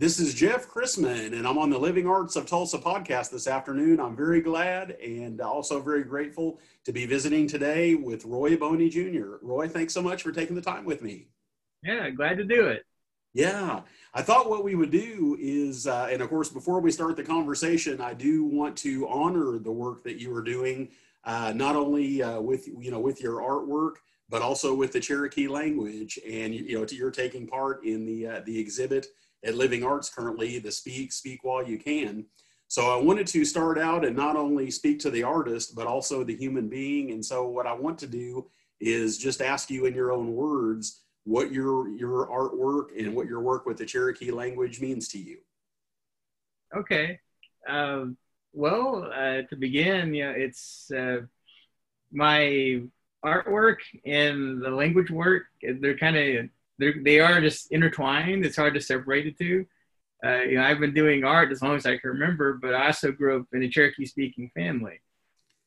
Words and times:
This 0.00 0.20
is 0.20 0.32
Jeff 0.32 0.68
Chrisman, 0.68 1.32
and 1.32 1.44
I'm 1.44 1.58
on 1.58 1.70
the 1.70 1.78
Living 1.78 2.06
Arts 2.06 2.36
of 2.36 2.46
Tulsa 2.46 2.78
podcast 2.78 3.30
this 3.30 3.48
afternoon. 3.48 3.98
I'm 3.98 4.14
very 4.14 4.40
glad 4.40 4.92
and 4.92 5.40
also 5.40 5.80
very 5.80 6.04
grateful 6.04 6.60
to 6.84 6.92
be 6.92 7.04
visiting 7.04 7.48
today 7.48 7.96
with 7.96 8.24
Roy 8.24 8.56
Boney 8.56 8.88
Jr. 8.88 9.38
Roy, 9.42 9.66
thanks 9.66 9.92
so 9.92 10.00
much 10.00 10.22
for 10.22 10.30
taking 10.30 10.54
the 10.54 10.62
time 10.62 10.84
with 10.84 11.02
me. 11.02 11.30
Yeah, 11.82 12.10
glad 12.10 12.36
to 12.36 12.44
do 12.44 12.68
it. 12.68 12.84
Yeah, 13.34 13.80
I 14.14 14.22
thought 14.22 14.48
what 14.48 14.62
we 14.62 14.76
would 14.76 14.92
do 14.92 15.36
is, 15.40 15.88
uh, 15.88 16.06
and 16.08 16.22
of 16.22 16.28
course, 16.28 16.48
before 16.48 16.78
we 16.78 16.92
start 16.92 17.16
the 17.16 17.24
conversation, 17.24 18.00
I 18.00 18.14
do 18.14 18.44
want 18.44 18.76
to 18.78 19.08
honor 19.08 19.58
the 19.58 19.72
work 19.72 20.04
that 20.04 20.20
you 20.20 20.32
are 20.32 20.44
doing, 20.44 20.90
uh, 21.24 21.52
not 21.56 21.74
only 21.74 22.22
uh, 22.22 22.40
with 22.40 22.68
you 22.68 22.92
know 22.92 23.00
with 23.00 23.20
your 23.20 23.40
artwork, 23.40 23.94
but 24.28 24.42
also 24.42 24.76
with 24.76 24.92
the 24.92 25.00
Cherokee 25.00 25.48
language, 25.48 26.20
and 26.24 26.54
you 26.54 26.78
know 26.78 26.86
you're 26.88 27.10
taking 27.10 27.48
part 27.48 27.84
in 27.84 28.06
the 28.06 28.26
uh, 28.28 28.40
the 28.46 28.56
exhibit 28.56 29.08
at 29.44 29.54
Living 29.54 29.84
Arts 29.84 30.10
currently, 30.10 30.58
the 30.58 30.72
Speak, 30.72 31.12
Speak 31.12 31.44
While 31.44 31.66
You 31.66 31.78
Can. 31.78 32.26
So 32.68 32.90
I 32.90 33.02
wanted 33.02 33.26
to 33.28 33.44
start 33.44 33.78
out 33.78 34.04
and 34.04 34.14
not 34.14 34.36
only 34.36 34.70
speak 34.70 34.98
to 35.00 35.10
the 35.10 35.22
artist, 35.22 35.74
but 35.74 35.86
also 35.86 36.22
the 36.22 36.36
human 36.36 36.68
being. 36.68 37.12
And 37.12 37.24
so 37.24 37.48
what 37.48 37.66
I 37.66 37.72
want 37.72 37.98
to 38.00 38.06
do 38.06 38.50
is 38.80 39.16
just 39.16 39.40
ask 39.40 39.70
you 39.70 39.86
in 39.86 39.94
your 39.94 40.12
own 40.12 40.34
words 40.34 41.02
what 41.24 41.50
your 41.50 41.88
your 41.90 42.28
artwork 42.28 42.98
and 42.98 43.14
what 43.14 43.26
your 43.26 43.40
work 43.40 43.66
with 43.66 43.78
the 43.78 43.86
Cherokee 43.86 44.30
language 44.30 44.80
means 44.80 45.08
to 45.08 45.18
you. 45.18 45.38
Okay. 46.76 47.18
Um, 47.66 48.16
well, 48.52 49.10
uh, 49.14 49.42
to 49.48 49.56
begin, 49.56 50.14
you 50.14 50.24
know, 50.24 50.34
it's 50.36 50.90
uh, 50.90 51.20
my 52.12 52.82
artwork 53.24 53.78
and 54.04 54.62
the 54.62 54.70
language 54.70 55.10
work. 55.10 55.44
They're 55.62 55.98
kind 55.98 56.16
of 56.16 56.48
they 56.78 57.20
are 57.20 57.40
just 57.40 57.72
intertwined. 57.72 58.44
It's 58.44 58.56
hard 58.56 58.74
to 58.74 58.80
separate 58.80 59.24
the 59.24 59.44
two. 59.44 59.66
Uh, 60.24 60.40
you 60.42 60.56
know, 60.56 60.64
I've 60.64 60.80
been 60.80 60.94
doing 60.94 61.24
art 61.24 61.52
as 61.52 61.62
long 61.62 61.76
as 61.76 61.86
I 61.86 61.96
can 61.96 62.10
remember, 62.10 62.54
but 62.54 62.74
I 62.74 62.86
also 62.86 63.12
grew 63.12 63.40
up 63.40 63.46
in 63.52 63.62
a 63.62 63.68
Cherokee 63.68 64.04
speaking 64.04 64.50
family. 64.54 65.00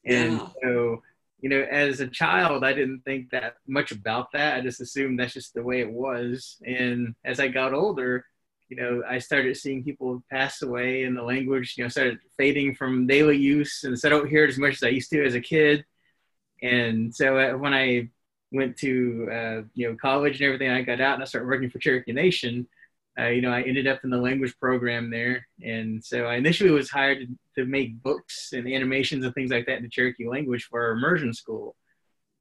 And 0.06 0.34
yeah. 0.34 0.48
so, 0.62 1.02
you 1.40 1.50
know, 1.50 1.62
as 1.62 2.00
a 2.00 2.08
child, 2.08 2.64
I 2.64 2.74
didn't 2.74 3.02
think 3.02 3.30
that 3.32 3.56
much 3.68 3.92
about 3.92 4.32
that. 4.34 4.58
I 4.58 4.62
just 4.62 4.82
assumed 4.82 5.20
that's 5.20 5.34
just 5.34 5.54
the 5.54 5.64
way 5.64 5.80
it 5.80 5.92
was. 5.92 6.58
And 6.66 7.16
as 7.24 7.40
I 7.40 7.48
got 7.48 7.74
older, 7.74 8.26
you 8.68 8.78
know, 8.78 9.04
I 9.08 9.20
started 9.20 9.56
seeing 9.58 9.84
people 9.84 10.24
pass 10.30 10.62
away 10.62 11.04
and 11.04 11.16
the 11.16 11.24
language, 11.24 11.76
you 11.78 11.84
know, 11.84 11.90
started 11.90 12.20
fading 12.38 12.76
from 12.76 13.08
daily 13.08 13.38
use. 13.38 13.84
And 13.84 13.98
so 13.98 14.08
I 14.08 14.12
don't 14.12 14.30
hear 14.30 14.46
it 14.46 14.50
as 14.50 14.58
much 14.58 14.76
as 14.76 14.84
I 14.84 14.90
used 14.90 15.10
to 15.12 15.26
as 15.26 15.36
a 15.36 15.42
kid. 15.42 15.86
And 16.62 17.14
so 17.14 17.38
uh, 17.38 17.58
when 17.58 17.74
I 17.74 18.10
went 18.52 18.78
to 18.78 19.30
uh, 19.32 19.62
you 19.74 19.90
know 19.90 19.96
college 19.96 20.36
and 20.36 20.46
everything. 20.46 20.70
I 20.70 20.82
got 20.82 21.02
out 21.02 21.16
and 21.16 21.24
I 21.24 21.26
started 21.26 21.48
working 21.48 21.70
for 21.70 21.80
Cherokee 21.80 22.12
Nation. 22.12 22.68
Uh, 23.20 23.28
you 23.28 23.42
know, 23.42 23.52
I 23.52 23.62
ended 23.62 23.88
up 23.88 24.04
in 24.04 24.10
the 24.10 24.18
language 24.18 24.58
program 24.60 25.10
there, 25.10 25.46
and 25.62 26.04
so 26.04 26.26
I 26.26 26.36
initially 26.36 26.72
was 26.72 26.90
hired 26.90 27.20
to, 27.20 27.28
to 27.62 27.66
make 27.70 28.02
books 28.02 28.54
and 28.54 28.68
animations 28.68 29.26
and 29.26 29.34
things 29.34 29.52
like 29.52 29.66
that 29.66 29.78
in 29.78 29.84
the 29.84 29.90
Cherokee 29.90 30.28
language 30.28 30.68
for 30.70 30.82
our 30.82 30.92
immersion 30.92 31.34
school. 31.34 31.76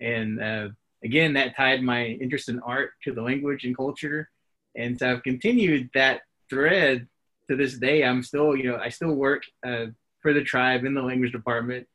And 0.00 0.40
uh, 0.40 0.68
again, 1.02 1.32
that 1.34 1.56
tied 1.56 1.82
my 1.82 2.06
interest 2.06 2.48
in 2.48 2.60
art 2.60 2.92
to 3.02 3.12
the 3.12 3.22
language 3.22 3.64
and 3.64 3.76
culture, 3.76 4.30
and 4.76 4.98
so 4.98 5.10
I've 5.10 5.24
continued 5.24 5.90
that 5.94 6.20
thread 6.48 7.08
to 7.48 7.56
this 7.56 7.76
day. 7.76 8.04
I'm 8.04 8.22
still, 8.22 8.54
you 8.54 8.70
know, 8.70 8.76
I 8.76 8.90
still 8.90 9.14
work 9.14 9.42
uh, 9.66 9.86
for 10.20 10.32
the 10.32 10.44
tribe 10.44 10.84
in 10.84 10.94
the 10.94 11.02
language 11.02 11.32
department, 11.32 11.88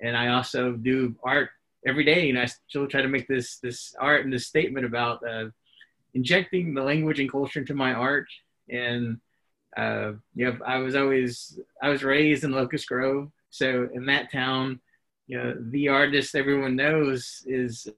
and 0.00 0.16
I 0.16 0.28
also 0.28 0.72
do 0.72 1.14
art 1.22 1.50
every 1.86 2.04
day, 2.04 2.28
and 2.28 2.38
I 2.38 2.46
still 2.46 2.86
try 2.86 3.02
to 3.02 3.08
make 3.08 3.28
this 3.28 3.58
this 3.58 3.94
art 4.00 4.24
and 4.24 4.32
this 4.32 4.46
statement 4.46 4.84
about 4.84 5.26
uh, 5.26 5.46
injecting 6.14 6.74
the 6.74 6.82
language 6.82 7.20
and 7.20 7.30
culture 7.30 7.60
into 7.60 7.74
my 7.74 7.92
art. 7.92 8.26
And 8.68 9.20
uh, 9.76 10.12
you 10.34 10.46
know, 10.46 10.58
I 10.66 10.78
was 10.78 10.96
always 10.96 11.58
I 11.82 11.88
was 11.88 12.02
raised 12.02 12.44
in 12.44 12.52
Locust 12.52 12.88
Grove, 12.88 13.30
so 13.50 13.88
in 13.94 14.06
that 14.06 14.32
town, 14.32 14.80
you 15.26 15.38
know, 15.38 15.56
the 15.58 15.88
artist 15.88 16.34
everyone 16.34 16.76
knows 16.76 17.42
is 17.46 17.88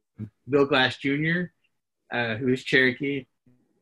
Bill 0.48 0.66
Glass 0.66 0.96
Jr., 0.98 1.44
uh, 2.12 2.36
who 2.36 2.48
is 2.52 2.64
Cherokee, 2.64 3.26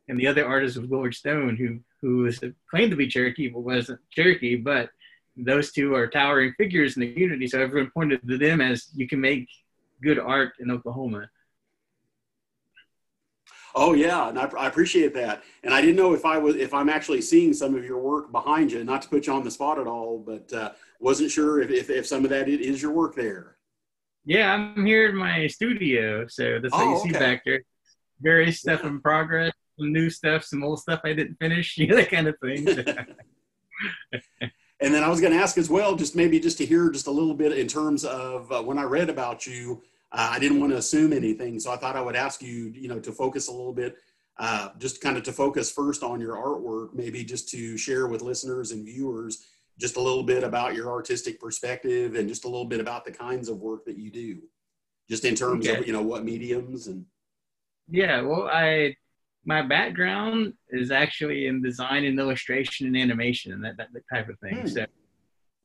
and 0.08 0.19
the 0.19 0.26
other 0.26 0.47
artist 0.47 0.76
was 0.76 0.88
Willard 0.88 1.14
Stone, 1.14 1.56
who 1.56 1.81
who 2.00 2.19
was 2.19 2.41
claimed 2.70 2.91
to 2.91 2.97
be 2.97 3.08
Cherokee 3.08 3.48
but 3.48 3.60
wasn't 3.60 4.00
Cherokee, 4.10 4.56
but 4.56 4.91
those 5.36 5.72
two 5.72 5.94
are 5.94 6.06
towering 6.06 6.54
figures 6.56 6.97
in 6.97 7.00
the 7.00 7.12
community. 7.12 7.47
So 7.47 7.60
everyone 7.60 7.91
pointed 7.91 8.26
to 8.26 8.38
them 8.38 8.60
as 8.60 8.88
you 8.94 9.06
can 9.06 9.20
make 9.20 9.48
good 10.02 10.18
art 10.18 10.52
in 10.60 10.70
Oklahoma. 10.70 11.30
Oh 13.74 13.92
yeah, 13.92 14.30
and 14.30 14.38
I, 14.38 14.48
I, 14.58 14.68
appreciate 14.68 15.12
that. 15.14 15.42
And 15.62 15.74
I 15.74 15.82
didn't 15.82 15.96
know 15.96 16.14
if 16.14 16.24
I 16.24 16.38
was 16.38 16.56
if 16.56 16.72
I'm 16.72 16.88
actually 16.88 17.20
seeing 17.20 17.52
some 17.52 17.74
of 17.74 17.84
your 17.84 17.98
work 17.98 18.32
behind 18.32 18.72
you. 18.72 18.82
Not 18.84 19.02
to 19.02 19.08
put 19.08 19.26
you 19.26 19.34
on 19.34 19.44
the 19.44 19.50
spot 19.50 19.78
at 19.78 19.86
all, 19.86 20.18
but 20.18 20.50
uh, 20.50 20.72
wasn't 20.98 21.30
sure 21.30 21.60
if, 21.60 21.70
if, 21.70 21.90
if 21.90 22.06
some 22.06 22.24
of 22.24 22.30
that 22.30 22.48
is 22.48 22.80
your 22.80 22.92
work 22.92 23.14
there. 23.14 23.56
Yeah, 24.24 24.52
I'm 24.52 24.86
here 24.86 25.10
in 25.10 25.16
my 25.16 25.46
studio, 25.46 26.26
so 26.26 26.58
that's 26.60 26.74
oh, 26.74 26.78
what 26.78 26.84
you 26.84 27.00
okay. 27.00 27.12
see 27.12 27.18
back 27.18 27.42
there. 27.44 27.60
Various 28.20 28.60
stuff 28.60 28.80
yeah. 28.82 28.88
in 28.88 29.00
progress, 29.00 29.52
some 29.78 29.92
new 29.92 30.08
stuff, 30.08 30.42
some 30.42 30.64
old 30.64 30.80
stuff 30.80 31.00
I 31.04 31.12
didn't 31.12 31.36
finish, 31.36 31.76
you 31.78 31.86
know, 31.86 31.96
that 31.96 32.10
kind 32.10 32.28
of 32.28 32.36
thing. 32.40 32.66
And 34.81 34.92
then 34.92 35.03
I 35.03 35.09
was 35.09 35.20
going 35.20 35.32
to 35.32 35.38
ask 35.38 35.56
as 35.56 35.70
well, 35.70 35.97
just 35.97 36.14
maybe 36.14 36.38
just 36.38 36.59
to 36.59 36.66
hear 36.66 36.91
just 36.91 37.06
a 37.06 37.10
little 37.10 37.34
bit 37.34 37.56
in 37.56 37.66
terms 37.66 38.04
of 38.04 38.50
uh, 38.53 38.62
when 38.62 38.78
I 38.78 38.82
read 38.82 39.09
about 39.09 39.47
you, 39.47 39.82
uh, 40.12 40.28
I 40.32 40.38
didn't 40.38 40.60
want 40.60 40.72
to 40.72 40.78
assume 40.78 41.12
anything. 41.12 41.59
So 41.59 41.72
I 41.72 41.76
thought 41.76 41.97
I 41.97 42.03
would 42.03 42.16
ask 42.16 42.42
you, 42.42 42.72
you 42.75 42.88
know, 42.88 43.00
to 43.00 43.12
focus 43.12 43.48
a 43.48 43.53
little 43.53 43.72
bit, 43.72 43.97
uh, 44.38 44.69
just 44.78 45.00
kind 45.00 45.16
of 45.16 45.22
to 45.25 45.32
focus 45.32 45.70
first 45.70 46.03
on 46.03 46.20
your 46.20 46.37
artwork, 46.37 46.94
maybe 46.94 47.25
just 47.25 47.48
to 47.50 47.78
share 47.78 48.06
with 48.06 48.20
listeners 48.20 48.70
and 48.72 48.84
viewers 48.84 49.47
just 49.78 49.97
a 49.97 50.00
little 50.00 50.22
bit 50.22 50.42
about 50.42 50.75
your 50.75 50.91
artistic 50.91 51.41
perspective 51.41 52.14
and 52.14 52.28
just 52.28 52.44
a 52.44 52.48
little 52.48 52.64
bit 52.64 52.81
about 52.81 53.04
the 53.04 53.12
kinds 53.12 53.48
of 53.48 53.58
work 53.58 53.84
that 53.84 53.97
you 53.97 54.10
do, 54.10 54.43
just 55.08 55.25
in 55.25 55.34
terms 55.34 55.66
okay. 55.66 55.78
of, 55.78 55.87
you 55.87 55.93
know, 55.93 56.03
what 56.03 56.25
mediums 56.25 56.87
and. 56.87 57.04
Yeah, 57.88 58.22
well, 58.22 58.48
I 58.50 58.97
my 59.46 59.62
background 59.62 60.52
is 60.70 60.90
actually 60.90 61.46
in 61.46 61.62
design 61.62 62.04
and 62.04 62.18
illustration 62.18 62.88
and 62.88 62.96
animation 62.96 63.52
and 63.52 63.64
that, 63.64 63.76
that, 63.76 63.88
that 63.92 64.02
type 64.12 64.28
of 64.28 64.38
thing. 64.40 64.56
Hmm. 64.56 64.66
So, 64.66 64.86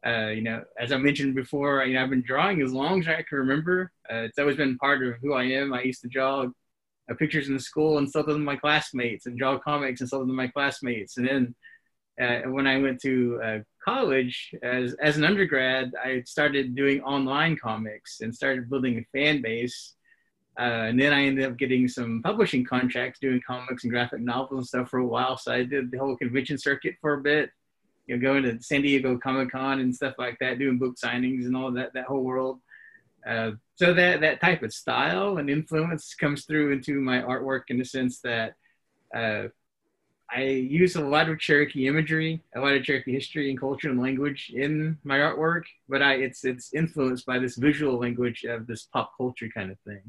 uh, 0.06 0.28
you 0.28 0.42
know, 0.42 0.64
as 0.80 0.92
I 0.92 0.98
mentioned 0.98 1.36
before, 1.36 1.84
you 1.84 1.96
know, 1.96 2.04
I've 2.04 2.10
been 2.10 2.22
drawing 2.22 2.62
as 2.62 2.72
long 2.72 3.02
as 3.02 3.08
I 3.08 3.24
can 3.28 3.40
remember. 3.40 3.92
Uh, 4.10 4.18
it's 4.18 4.38
always 4.38 4.56
been 4.56 4.78
part 4.78 5.04
of 5.04 5.16
who 5.22 5.34
I 5.34 5.44
am. 5.44 5.74
I 5.74 5.82
used 5.82 6.02
to 6.04 6.08
draw 6.08 6.46
uh, 7.10 7.14
pictures 7.16 7.50
in 7.50 7.60
school 7.60 7.98
and 7.98 8.08
stuff 8.08 8.28
with 8.28 8.38
my 8.38 8.56
classmates 8.56 9.26
and 9.26 9.38
draw 9.38 9.58
comics 9.58 10.00
and 10.00 10.08
stuff 10.08 10.22
with 10.22 10.30
my 10.30 10.48
classmates. 10.48 11.18
And 11.18 11.28
then 11.28 11.56
uh, 12.22 12.50
when 12.50 12.68
I 12.68 12.78
went 12.78 13.02
to 13.02 13.42
uh, 13.44 13.58
college 13.84 14.54
as, 14.62 14.94
as 15.02 15.18
an 15.18 15.24
undergrad, 15.24 15.94
I 16.04 16.22
started 16.26 16.76
doing 16.76 17.02
online 17.02 17.58
comics 17.58 18.22
and 18.22 18.34
started 18.34 18.70
building 18.70 19.00
a 19.00 19.18
fan 19.18 19.42
base 19.42 19.96
uh, 20.60 20.64
and 20.88 21.00
then 21.00 21.14
I 21.14 21.24
ended 21.24 21.46
up 21.46 21.58
getting 21.58 21.88
some 21.88 22.22
publishing 22.24 22.66
contracts 22.66 23.20
doing 23.20 23.42
comics 23.46 23.84
and 23.84 23.92
graphic 23.92 24.20
novels 24.20 24.52
and 24.52 24.68
stuff 24.68 24.90
for 24.90 25.00
a 25.00 25.08
while. 25.08 25.38
So 25.38 25.54
I 25.54 25.64
did 25.64 25.92
the 25.92 25.98
whole 25.98 26.18
convention 26.18 26.58
circuit 26.58 26.96
for 27.00 27.14
a 27.14 27.22
bit, 27.22 27.52
you 28.06 28.18
know, 28.18 28.22
going 28.22 28.44
to 28.44 28.62
San 28.62 28.82
Diego 28.82 29.18
Comic 29.18 29.52
Con 29.52 29.80
and 29.80 29.96
stuff 29.96 30.16
like 30.18 30.38
that, 30.40 30.60
doing 30.60 30.78
book 30.78 30.96
signings 30.98 31.46
and 31.46 31.56
all 31.56 31.72
that, 31.72 31.94
that 31.94 32.06
whole 32.06 32.24
world. 32.24 32.60
Uh, 33.26 33.52
so 33.76 33.94
that, 33.94 34.22
that 34.22 34.42
type 34.42 34.62
of 34.64 34.74
style 34.74 35.38
and 35.38 35.50
influence 35.50 36.16
comes 36.16 36.46
through 36.46 36.72
into 36.74 37.00
my 37.00 37.22
artwork 37.22 37.64
in 37.70 37.78
the 37.78 37.86
sense 37.86 38.20
that 38.20 38.56
uh, 39.16 39.44
I 40.30 40.44
use 40.44 40.96
a 40.96 41.02
lot 41.02 41.30
of 41.30 41.40
Cherokee 41.40 41.88
imagery, 41.88 42.44
a 42.56 42.60
lot 42.60 42.74
of 42.74 42.84
Cherokee 42.84 43.14
history 43.14 43.50
and 43.50 43.60
culture 43.60 43.90
and 43.90 44.02
language 44.02 44.52
in 44.54 44.98
my 45.04 45.18
artwork, 45.18 45.64
but 45.88 46.02
I, 46.02 46.16
it's, 46.16 46.44
it's 46.44 46.74
influenced 46.74 47.26
by 47.26 47.40
this 47.40 47.56
visual 47.58 48.00
language 48.00 48.44
of 48.44 48.66
this 48.68 48.84
pop 48.84 49.12
culture 49.18 49.50
kind 49.54 49.72
of 49.72 49.80
thing. 49.80 50.02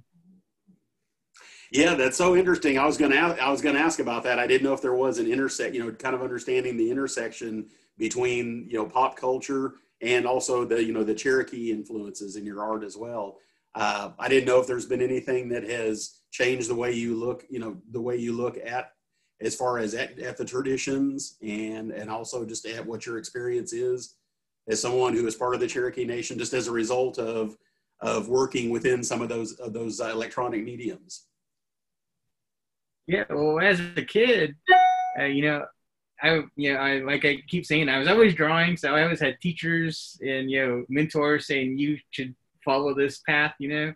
Yeah, 1.72 1.94
that's 1.94 2.18
so 2.18 2.36
interesting. 2.36 2.78
I 2.78 2.84
was 2.84 2.98
going 2.98 3.12
to 3.12 3.18
I 3.18 3.50
was 3.50 3.62
going 3.62 3.74
to 3.74 3.80
ask 3.80 3.98
about 3.98 4.22
that. 4.24 4.38
I 4.38 4.46
didn't 4.46 4.62
know 4.62 4.74
if 4.74 4.82
there 4.82 4.94
was 4.94 5.18
an 5.18 5.26
intersect, 5.26 5.74
you 5.74 5.82
know, 5.82 5.90
kind 5.90 6.14
of 6.14 6.20
understanding 6.20 6.76
the 6.76 6.90
intersection 6.90 7.66
between 7.96 8.66
you 8.68 8.76
know 8.76 8.86
pop 8.86 9.16
culture 9.16 9.74
and 10.02 10.26
also 10.26 10.66
the 10.66 10.84
you 10.84 10.92
know 10.92 11.02
the 11.02 11.14
Cherokee 11.14 11.70
influences 11.70 12.36
in 12.36 12.44
your 12.44 12.62
art 12.62 12.84
as 12.84 12.98
well. 12.98 13.38
Uh, 13.74 14.10
I 14.18 14.28
didn't 14.28 14.46
know 14.46 14.60
if 14.60 14.66
there's 14.66 14.84
been 14.84 15.00
anything 15.00 15.48
that 15.48 15.62
has 15.64 16.18
changed 16.30 16.68
the 16.68 16.74
way 16.74 16.92
you 16.92 17.14
look, 17.14 17.46
you 17.48 17.58
know, 17.58 17.78
the 17.90 18.02
way 18.02 18.18
you 18.18 18.34
look 18.34 18.58
at 18.62 18.92
as 19.40 19.56
far 19.56 19.78
as 19.78 19.94
at, 19.94 20.18
at 20.18 20.36
the 20.36 20.44
traditions 20.44 21.38
and 21.40 21.90
and 21.90 22.10
also 22.10 22.44
just 22.44 22.66
at 22.66 22.84
what 22.84 23.06
your 23.06 23.16
experience 23.16 23.72
is 23.72 24.16
as 24.68 24.78
someone 24.80 25.14
who 25.14 25.26
is 25.26 25.36
part 25.36 25.54
of 25.54 25.60
the 25.60 25.66
Cherokee 25.66 26.04
Nation, 26.04 26.38
just 26.38 26.52
as 26.52 26.68
a 26.68 26.72
result 26.72 27.18
of 27.18 27.56
of 28.02 28.28
working 28.28 28.68
within 28.68 29.02
some 29.02 29.22
of 29.22 29.30
those 29.30 29.54
of 29.54 29.72
those 29.72 30.02
uh, 30.02 30.10
electronic 30.10 30.62
mediums. 30.64 31.28
Yeah, 33.06 33.24
well, 33.30 33.60
as 33.60 33.80
a 33.96 34.04
kid, 34.04 34.54
uh, 35.18 35.24
you 35.24 35.42
know, 35.42 35.66
I 36.22 36.42
you 36.56 36.74
know, 36.74 36.80
I 36.80 36.98
like 37.00 37.24
I 37.24 37.38
keep 37.48 37.66
saying, 37.66 37.88
I 37.88 37.98
was 37.98 38.08
always 38.08 38.34
drawing, 38.34 38.76
so 38.76 38.94
I 38.94 39.02
always 39.04 39.20
had 39.20 39.40
teachers 39.40 40.18
and 40.22 40.50
you 40.50 40.66
know 40.66 40.84
mentors 40.88 41.46
saying 41.46 41.78
you 41.78 41.98
should 42.12 42.34
follow 42.64 42.94
this 42.94 43.20
path, 43.20 43.54
you 43.58 43.68
know, 43.70 43.94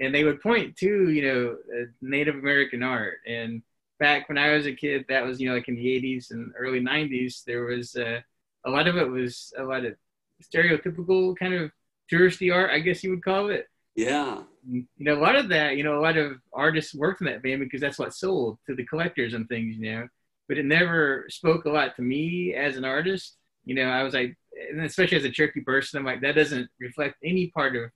and 0.00 0.14
they 0.14 0.24
would 0.24 0.42
point 0.42 0.76
to 0.78 1.10
you 1.10 1.22
know 1.22 1.56
Native 2.02 2.36
American 2.36 2.82
art, 2.82 3.18
and 3.26 3.62
back 4.00 4.28
when 4.28 4.38
I 4.38 4.52
was 4.54 4.66
a 4.66 4.74
kid, 4.74 5.06
that 5.08 5.24
was 5.26 5.40
you 5.40 5.48
know 5.48 5.56
like 5.56 5.68
in 5.68 5.76
the 5.76 5.88
'80s 5.88 6.32
and 6.32 6.52
early 6.58 6.80
'90s, 6.80 7.44
there 7.44 7.64
was 7.66 7.96
uh, 7.96 8.20
a 8.66 8.70
lot 8.70 8.88
of 8.88 8.96
it 8.96 9.08
was 9.10 9.52
a 9.58 9.64
lot 9.64 9.84
of 9.86 9.96
stereotypical 10.42 11.36
kind 11.36 11.54
of 11.54 11.70
touristy 12.12 12.54
art, 12.54 12.70
I 12.72 12.80
guess 12.80 13.04
you 13.04 13.10
would 13.10 13.24
call 13.24 13.50
it. 13.50 13.68
Yeah. 13.94 14.42
You 14.68 14.86
know, 14.98 15.14
a 15.14 15.20
lot 15.20 15.36
of 15.36 15.48
that, 15.48 15.76
you 15.76 15.84
know, 15.84 15.98
a 15.98 16.00
lot 16.00 16.16
of 16.16 16.38
artists 16.52 16.94
worked 16.94 17.20
in 17.20 17.26
that 17.26 17.42
vein 17.42 17.58
because 17.58 17.80
that's 17.80 17.98
what 17.98 18.14
sold 18.14 18.58
to 18.66 18.74
the 18.74 18.86
collectors 18.86 19.34
and 19.34 19.48
things, 19.48 19.76
you 19.76 19.90
know. 19.90 20.08
But 20.48 20.58
it 20.58 20.64
never 20.64 21.26
spoke 21.28 21.64
a 21.64 21.70
lot 21.70 21.96
to 21.96 22.02
me 22.02 22.54
as 22.54 22.76
an 22.76 22.84
artist. 22.84 23.36
You 23.64 23.74
know, 23.74 23.84
I 23.84 24.02
was 24.02 24.14
like, 24.14 24.36
and 24.70 24.82
especially 24.82 25.16
as 25.16 25.24
a 25.24 25.30
Cherokee 25.30 25.60
person, 25.60 25.98
I'm 25.98 26.04
like, 26.04 26.20
that 26.22 26.34
doesn't 26.34 26.68
reflect 26.80 27.16
any 27.24 27.48
part 27.48 27.76
of 27.76 27.90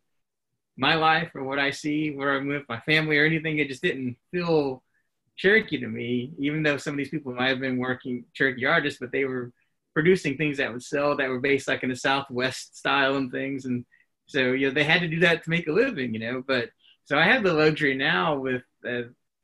my 0.76 0.94
life 0.94 1.30
or 1.34 1.44
what 1.44 1.58
I 1.58 1.70
see, 1.70 2.10
where 2.10 2.36
I'm 2.36 2.48
with 2.48 2.64
my 2.68 2.80
family 2.80 3.18
or 3.18 3.24
anything. 3.24 3.58
It 3.58 3.68
just 3.68 3.82
didn't 3.82 4.16
feel 4.30 4.82
Cherokee 5.36 5.80
to 5.80 5.88
me, 5.88 6.32
even 6.38 6.62
though 6.62 6.76
some 6.76 6.94
of 6.94 6.98
these 6.98 7.10
people 7.10 7.34
might 7.34 7.48
have 7.48 7.60
been 7.60 7.78
working 7.78 8.24
Cherokee 8.34 8.64
artists, 8.64 8.98
but 9.00 9.12
they 9.12 9.24
were 9.24 9.52
producing 9.94 10.36
things 10.36 10.58
that 10.58 10.72
would 10.72 10.82
sell 10.82 11.16
that 11.16 11.28
were 11.28 11.40
based 11.40 11.68
like 11.68 11.82
in 11.82 11.90
the 11.90 11.96
Southwest 11.96 12.76
style 12.76 13.16
and 13.16 13.30
things. 13.30 13.64
And 13.64 13.84
so, 14.26 14.52
you 14.52 14.68
know, 14.68 14.74
they 14.74 14.84
had 14.84 15.00
to 15.00 15.08
do 15.08 15.20
that 15.20 15.44
to 15.44 15.50
make 15.50 15.68
a 15.68 15.72
living, 15.72 16.12
you 16.14 16.20
know. 16.20 16.42
But 16.46 16.70
so 17.04 17.16
I 17.18 17.24
have 17.24 17.42
the 17.42 17.52
luxury 17.52 17.94
now 17.96 18.36
with 18.38 18.62
uh, 18.84 19.02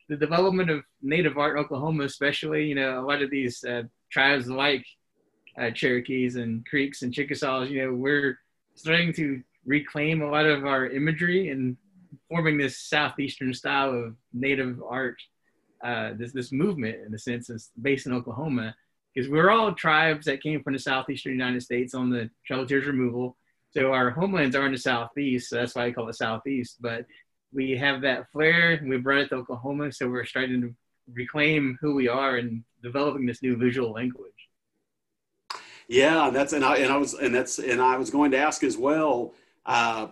the 0.09 0.17
development 0.17 0.71
of 0.71 0.85
native 1.01 1.39
art 1.39 1.57
in 1.57 1.65
Oklahoma, 1.65 2.05
especially, 2.05 2.67
you 2.67 2.75
know, 2.75 3.01
a 3.01 3.07
lot 3.07 3.23
of 3.23 3.31
these 3.31 3.65
uh, 3.65 3.83
tribes 4.11 4.49
like 4.49 4.85
uh, 5.57 5.71
Cherokees 5.71 6.37
and 6.37 6.67
Creeks 6.67 7.03
and 7.03 7.15
Chickasaws, 7.15 7.71
you 7.71 7.85
know, 7.85 7.95
we're 7.95 8.39
starting 8.75 9.13
to 9.15 9.43
reclaim 9.65 10.23
a 10.23 10.31
lot 10.31 10.47
of 10.47 10.65
our 10.65 10.87
imagery 10.87 11.51
and 11.51 11.77
forming 12.29 12.59
this 12.59 12.79
southeastern 12.79 13.55
style 13.55 13.91
of 13.91 14.17
native 14.33 14.83
art. 14.89 15.21
Uh, 15.85 16.13
this 16.15 16.33
this 16.33 16.53
movement, 16.53 16.97
in 17.07 17.13
a 17.13 17.19
sense, 17.19 17.51
is 17.51 17.71
based 17.81 18.07
in 18.07 18.13
Oklahoma, 18.13 18.75
because 19.13 19.29
we're 19.29 19.51
all 19.51 19.73
tribes 19.73 20.27
that 20.27 20.43
came 20.43 20.63
from 20.63 20.75
the 20.75 20.79
southeastern 20.79 21.33
United 21.33 21.61
States 21.61 21.93
on 21.93 22.09
the 22.09 22.31
Trail 22.47 22.61
of 22.61 22.69
Tears 22.69 22.87
removal. 22.87 23.37
So 23.73 23.93
our 23.93 24.11
homelands 24.11 24.55
are 24.55 24.67
in 24.67 24.73
the 24.73 24.79
southeast, 24.79 25.49
so 25.49 25.57
that's 25.57 25.75
why 25.75 25.87
I 25.87 25.93
call 25.93 26.09
it 26.09 26.15
southeast. 26.15 26.77
But 26.81 27.07
we 27.53 27.73
have 27.73 28.03
that 28.03 28.31
flair, 28.31 28.73
and 28.73 28.89
we 28.89 28.99
brought 28.99 29.21
it 29.21 29.29
to 29.31 29.37
Oklahoma, 29.37 29.93
so 29.93 30.09
we're 30.09 30.27
starting 30.27 30.61
to 30.61 30.75
reclaim 31.13 31.79
who 31.81 31.95
we 31.95 32.09
are 32.09 32.37
and 32.37 32.65
developing 32.83 33.27
this 33.27 33.43
new 33.43 33.57
visual 33.57 33.93
language. 33.93 34.33
Yeah, 35.89 36.31
that's 36.31 36.53
and 36.53 36.65
I 36.65 36.77
and 36.77 36.93
I 36.93 36.97
was 36.97 37.15
and 37.15 37.35
that's 37.35 37.59
and 37.59 37.81
I 37.81 37.97
was 37.97 38.11
going 38.11 38.31
to 38.33 38.39
ask 38.39 38.63
as 38.63 38.77
well. 38.77 39.35
Uh, 39.67 40.09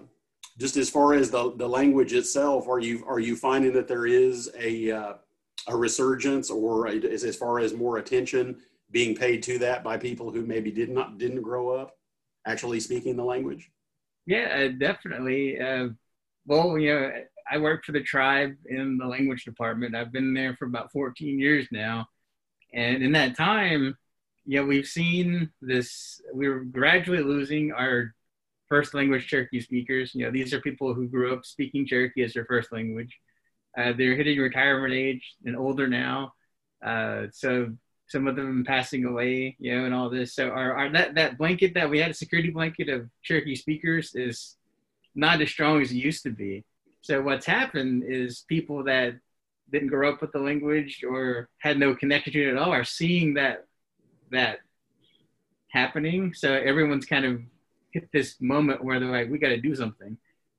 just 0.58 0.76
as 0.76 0.90
far 0.90 1.14
as 1.14 1.30
the 1.30 1.52
the 1.56 1.68
language 1.68 2.12
itself, 2.12 2.66
are 2.66 2.80
you 2.80 3.04
are 3.06 3.20
you 3.20 3.36
finding 3.36 3.72
that 3.74 3.88
there 3.88 4.06
is 4.06 4.50
a 4.58 4.90
uh, 4.90 5.12
a 5.68 5.76
resurgence, 5.76 6.50
or 6.50 6.86
a, 6.86 6.96
as, 7.12 7.24
as 7.24 7.36
far 7.36 7.60
as 7.60 7.74
more 7.74 7.98
attention 7.98 8.56
being 8.90 9.14
paid 9.14 9.42
to 9.44 9.58
that 9.58 9.84
by 9.84 9.96
people 9.96 10.30
who 10.30 10.44
maybe 10.44 10.70
did 10.70 10.90
not 10.90 11.18
didn't 11.18 11.42
grow 11.42 11.70
up 11.70 11.96
actually 12.50 12.80
speaking 12.80 13.16
the 13.16 13.24
language? 13.24 13.70
Yeah, 14.26 14.66
uh, 14.66 14.78
definitely. 14.78 15.60
Uh, 15.60 15.88
well, 16.46 16.78
you 16.78 16.94
know, 16.94 17.12
I 17.50 17.58
work 17.58 17.84
for 17.84 17.92
the 17.92 18.02
tribe 18.02 18.54
in 18.66 18.98
the 18.98 19.06
language 19.06 19.44
department. 19.44 19.94
I've 19.94 20.12
been 20.12 20.34
there 20.34 20.56
for 20.56 20.66
about 20.66 20.92
14 20.92 21.38
years 21.38 21.66
now, 21.70 22.06
and 22.72 23.02
in 23.02 23.12
that 23.12 23.36
time, 23.36 23.96
yeah, 24.46 24.62
we've 24.62 24.86
seen 24.86 25.50
this. 25.60 26.20
We're 26.32 26.64
gradually 26.64 27.22
losing 27.22 27.72
our 27.72 28.14
first 28.68 28.94
language 28.94 29.26
Cherokee 29.26 29.60
speakers. 29.60 30.14
You 30.14 30.24
know, 30.24 30.30
these 30.30 30.54
are 30.54 30.60
people 30.60 30.94
who 30.94 31.08
grew 31.08 31.34
up 31.34 31.44
speaking 31.44 31.86
Cherokee 31.86 32.22
as 32.22 32.32
their 32.32 32.46
first 32.46 32.72
language. 32.72 33.18
Uh, 33.76 33.92
they're 33.96 34.16
hitting 34.16 34.38
retirement 34.38 34.94
age 34.94 35.34
and 35.44 35.56
older 35.56 35.86
now. 35.86 36.32
Uh, 36.84 37.26
so 37.32 37.68
some 38.10 38.26
of 38.26 38.34
them 38.34 38.64
passing 38.66 39.04
away, 39.04 39.56
you 39.60 39.76
know, 39.76 39.84
and 39.84 39.94
all 39.94 40.10
this. 40.10 40.34
So 40.34 40.48
our, 40.48 40.74
our 40.74 40.92
that, 40.92 41.14
that 41.14 41.38
blanket 41.38 41.74
that 41.74 41.88
we 41.88 42.00
had, 42.00 42.10
a 42.10 42.14
security 42.14 42.50
blanket 42.50 42.88
of 42.88 43.08
Cherokee 43.22 43.54
speakers 43.54 44.16
is 44.16 44.56
not 45.14 45.40
as 45.40 45.48
strong 45.48 45.80
as 45.80 45.92
it 45.92 45.96
used 45.96 46.24
to 46.24 46.30
be. 46.30 46.64
So 47.02 47.22
what's 47.22 47.46
happened 47.46 48.02
is 48.06 48.44
people 48.48 48.82
that 48.84 49.14
didn't 49.70 49.88
grow 49.88 50.10
up 50.12 50.20
with 50.20 50.32
the 50.32 50.40
language 50.40 51.04
or 51.08 51.48
had 51.58 51.78
no 51.78 51.94
connection 51.94 52.32
to 52.32 52.48
it 52.48 52.50
at 52.50 52.58
all 52.58 52.72
are 52.72 52.84
seeing 52.84 53.34
that 53.34 53.66
that 54.32 54.58
happening. 55.68 56.34
So 56.34 56.52
everyone's 56.52 57.06
kind 57.06 57.24
of 57.24 57.40
hit 57.92 58.08
this 58.12 58.40
moment 58.40 58.82
where 58.82 58.98
they're 58.98 59.08
like, 59.08 59.30
we 59.30 59.38
got 59.38 59.48
to 59.50 59.60
do 59.60 59.76
something. 59.76 60.16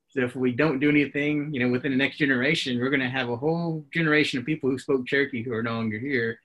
So 0.10 0.22
if 0.22 0.36
we 0.36 0.54
don't 0.54 0.80
do 0.80 0.90
anything, 0.90 1.54
you 1.54 1.62
know, 1.62 1.70
within 1.70 1.92
the 1.92 1.98
next 1.98 2.18
generation, 2.18 2.80
we're 2.80 2.90
going 2.90 3.02
to 3.02 3.10
have 3.10 3.30
a 3.30 3.36
whole 3.36 3.86
generation 3.94 4.40
of 4.40 4.46
people 4.46 4.70
who 4.70 4.80
spoke 4.80 5.06
Cherokee 5.06 5.44
who 5.44 5.54
are 5.54 5.64
no 5.64 5.74
longer 5.74 6.00
here. 6.00 6.40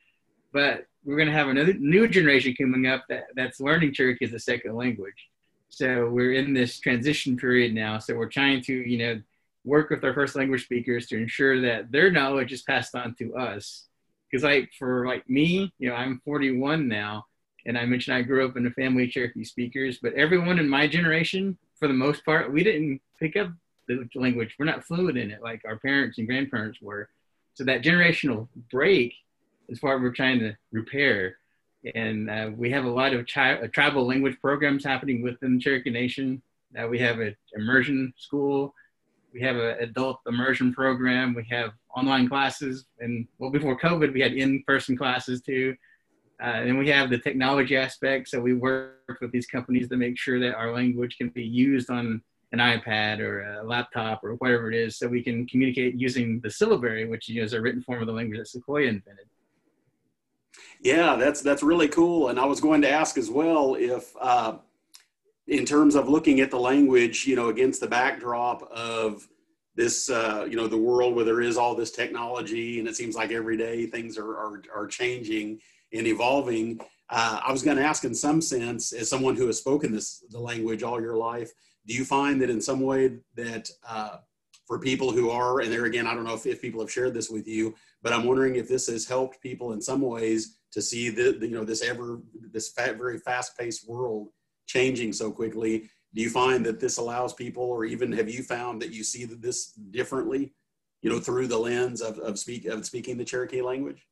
But 0.53 0.87
we're 1.07 1.17
going 1.17 1.29
to 1.29 1.35
have 1.35 1.49
another 1.49 1.73
new 1.75 2.09
generation 2.09 2.55
coming 2.61 2.87
up 2.87 3.05
that, 3.09 3.25
that's 3.35 3.61
learning 3.61 3.95
Cherokee 3.95 4.27
as 4.27 4.33
a 4.33 4.39
second 4.39 4.75
language. 4.75 5.29
So 5.69 6.09
we're 6.11 6.35
in 6.35 6.53
this 6.53 6.79
transition 6.81 7.37
period 7.37 7.75
now. 7.75 7.99
So 7.99 8.15
we're 8.15 8.29
trying 8.29 8.63
to, 8.63 8.73
you 8.75 8.99
know, 8.99 9.23
work 9.65 9.91
with 9.91 10.05
our 10.05 10.15
first 10.15 10.37
language 10.37 10.65
speakers 10.65 11.07
to 11.09 11.17
ensure 11.17 11.61
that 11.61 11.91
their 11.91 12.11
knowledge 12.11 12.53
is 12.53 12.63
passed 12.63 12.95
on 12.95 13.15
to 13.19 13.37
us 13.37 13.87
because 14.31 14.45
like 14.45 14.71
for 14.79 15.07
like 15.07 15.29
me 15.29 15.73
you 15.79 15.89
know 15.89 15.95
i'm 15.95 16.21
41 16.25 16.87
now 16.89 17.27
and 17.67 17.77
i 17.77 17.85
mentioned 17.85 18.17
i 18.17 18.23
grew 18.23 18.47
up 18.47 18.57
in 18.57 18.67
a 18.67 18.71
family 18.71 19.05
of 19.05 19.11
cherokee 19.11 19.45
speakers 19.45 19.99
but 20.01 20.15
everyone 20.15 20.59
in 20.59 20.69
my 20.69 20.87
generation 20.87 21.59
for 21.79 21.89
the 21.89 21.95
most 21.95 22.25
part 22.25 22.53
we 22.53 22.63
didn't 22.63 23.01
pick 23.19 23.37
up 23.37 23.49
the 23.89 24.09
language 24.15 24.55
we're 24.59 24.67
not 24.67 24.85
fluent 24.85 25.19
in 25.19 25.31
it 25.31 25.43
like 25.43 25.63
our 25.65 25.79
parents 25.79 26.19
and 26.19 26.29
grandparents 26.29 26.81
were 26.81 27.09
so 27.55 27.65
that 27.65 27.83
generational 27.83 28.49
break 28.71 29.15
is 29.69 29.83
what 29.83 30.01
we're 30.01 30.13
trying 30.13 30.39
to 30.39 30.57
repair 30.73 31.37
and 31.95 32.29
uh, 32.29 32.51
we 32.57 32.71
have 32.71 32.85
a 32.85 32.91
lot 32.91 33.13
of 33.13 33.27
chi- 33.27 33.55
uh, 33.55 33.69
tribal 33.69 34.07
language 34.07 34.37
programs 34.41 34.85
happening 34.85 35.23
within 35.23 35.61
cherokee 35.61 35.91
nation 35.91 36.43
uh, 36.81 36.87
we 36.87 36.99
have 36.99 37.21
an 37.21 37.37
immersion 37.55 38.13
school 38.17 38.75
we 39.37 39.43
have 39.43 39.57
an 39.57 39.77
adult 39.81 40.21
immersion 40.27 40.73
program. 40.73 41.35
We 41.35 41.45
have 41.51 41.73
online 41.95 42.27
classes, 42.27 42.87
and 43.01 43.29
well, 43.39 43.51
before 43.51 43.79
COVID, 43.79 44.15
we 44.15 44.23
had 44.23 44.33
in-person 44.33 44.97
classes 44.97 45.43
too. 45.43 45.77
Uh, 46.43 46.65
and 46.65 46.79
we 46.79 46.89
have 46.89 47.11
the 47.11 47.19
technology 47.19 47.77
aspect. 47.77 48.29
So 48.29 48.41
we 48.41 48.55
work 48.55 49.19
with 49.21 49.33
these 49.33 49.47
companies 49.47 49.91
to 49.91 49.97
make 49.99 50.19
sure 50.19 50.41
that 50.41 50.55
our 50.55 50.73
language 50.73 51.19
can 51.19 51.29
be 51.29 51.45
used 51.45 51.91
on 51.91 52.23
an 52.53 52.61
iPad 52.61 53.21
or 53.21 53.43
a 53.43 53.63
laptop 53.63 54.25
or 54.25 54.37
whatever 54.37 54.73
it 54.73 54.77
is, 54.77 54.97
so 54.97 55.07
we 55.07 55.23
can 55.23 55.47
communicate 55.47 55.95
using 55.97 56.41
the 56.41 56.51
syllabary, 56.51 57.07
which 57.07 57.29
is 57.29 57.53
a 57.53 57.61
written 57.61 57.83
form 57.83 58.01
of 58.01 58.07
the 58.07 58.15
language 58.15 58.39
that 58.39 58.49
Sequoyah 58.49 58.89
invented. 58.89 59.27
Yeah, 60.81 61.17
that's 61.17 61.41
that's 61.41 61.63
really 61.63 61.89
cool. 61.89 62.29
And 62.29 62.39
I 62.39 62.45
was 62.45 62.61
going 62.61 62.83
to 62.83 62.91
ask 62.91 63.17
as 63.19 63.31
well 63.31 63.75
if 63.75 64.15
uh, 64.21 64.59
in 65.47 65.65
terms 65.65 65.95
of 65.95 66.09
looking 66.09 66.41
at 66.41 66.51
the 66.51 66.59
language, 66.59 67.27
you 67.27 67.37
know, 67.37 67.49
against 67.49 67.81
the 67.81 67.87
backdrop 67.87 68.63
of 68.71 69.27
this, 69.77 70.11
uh, 70.11 70.47
you 70.49 70.57
know, 70.57 70.67
the 70.67 70.77
world 70.77 71.15
where 71.15 71.25
there 71.25 71.41
is 71.41 71.57
all 71.57 71.75
this 71.75 71.91
technology 71.91 72.79
and 72.79 72.89
it 72.89 72.97
seems 72.97 73.15
like 73.15 73.31
every 73.31 73.57
day 73.57 73.87
things 73.87 74.17
are, 74.19 74.37
are, 74.37 74.63
are 74.75 74.87
changing 74.87 75.61
and 75.93 76.07
evolving. 76.07 76.81
Uh, 77.11 77.41
I 77.47 77.53
was 77.53 77.63
going 77.63 77.77
to 77.77 77.85
ask 77.85 78.05
in 78.05 78.15
some 78.15 78.41
sense, 78.41 78.93
as 78.93 79.09
someone 79.09 79.37
who 79.37 79.47
has 79.47 79.59
spoken 79.59 79.93
this, 79.93 80.25
the 80.31 80.41
language 80.41 80.83
all 80.83 81.01
your 81.01 81.17
life, 81.17 81.53
do 81.87 81.95
you 81.95 82.05
find 82.05 82.41
that 82.41 82.51
in 82.51 82.61
some 82.61 82.81
way 82.81 83.19
that 83.37 83.71
uh, 83.87 84.17
for 84.67 84.81
people 84.81 85.13
who 85.13 85.31
are, 85.31 85.61
and 85.61 85.71
there 85.71 85.85
again, 85.85 86.07
I 86.07 86.15
don't 86.15 86.25
know 86.25 86.35
if, 86.35 86.47
if 86.47 86.61
people 86.61 86.81
have 86.81 86.91
shared 86.91 87.15
this 87.15 87.31
with 87.31 87.47
you, 87.47 87.75
but 88.03 88.13
I'm 88.13 88.25
wondering 88.25 88.57
if 88.57 88.67
this 88.67 88.89
has 88.89 89.07
helped 89.07 89.41
people 89.41 89.73
in 89.73 89.81
some 89.81 90.01
ways 90.01 90.57
to 90.77 90.83
see 90.83 91.09
the, 91.09 91.33
the 91.33 91.49
you 91.49 91.55
know, 91.55 91.65
this 91.65 91.83
ever, 91.83 92.21
this 92.53 92.73
very 92.77 93.19
fast 93.19 93.59
paced 93.59 93.89
world 93.89 94.29
changing 94.67 95.13
so 95.13 95.33
quickly. 95.33 95.91
Do 96.15 96.23
you 96.23 96.31
find 96.31 96.65
that 96.67 96.79
this 96.81 96.99
allows 96.99 97.33
people 97.33 97.65
or 97.65 97.85
even 97.85 98.13
have 98.13 98.29
you 98.29 98.43
found 98.43 98.83
that 98.83 98.93
you 98.93 99.03
see 99.03 99.25
this 99.25 99.73
differently 99.73 100.53
you 101.03 101.11
know 101.11 101.19
through 101.19 101.47
the 101.47 101.59
lens 101.59 102.01
of, 102.01 102.19
of 102.19 102.39
speak 102.39 102.67
of 102.67 102.85
speaking 102.87 103.17
the 103.17 103.25
cherokee 103.25 103.63
language? 103.63 104.07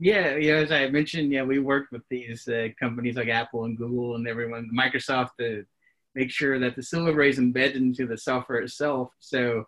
Yeah 0.00 0.36
yeah 0.36 0.54
as 0.54 0.72
i 0.72 0.88
mentioned 0.88 1.30
yeah 1.30 1.44
we 1.44 1.58
work 1.60 1.86
with 1.92 2.02
these 2.10 2.48
uh, 2.48 2.68
companies 2.78 3.16
like 3.16 3.28
apple 3.28 3.64
and 3.66 3.78
google 3.78 4.16
and 4.16 4.26
everyone 4.26 4.68
microsoft 4.76 5.30
to 5.38 5.64
make 6.14 6.30
sure 6.30 6.58
that 6.58 6.76
the 6.76 6.82
syllabary 6.82 7.30
is 7.30 7.38
embedded 7.38 7.76
into 7.76 8.06
the 8.06 8.18
software 8.18 8.58
itself. 8.58 9.08
So 9.18 9.64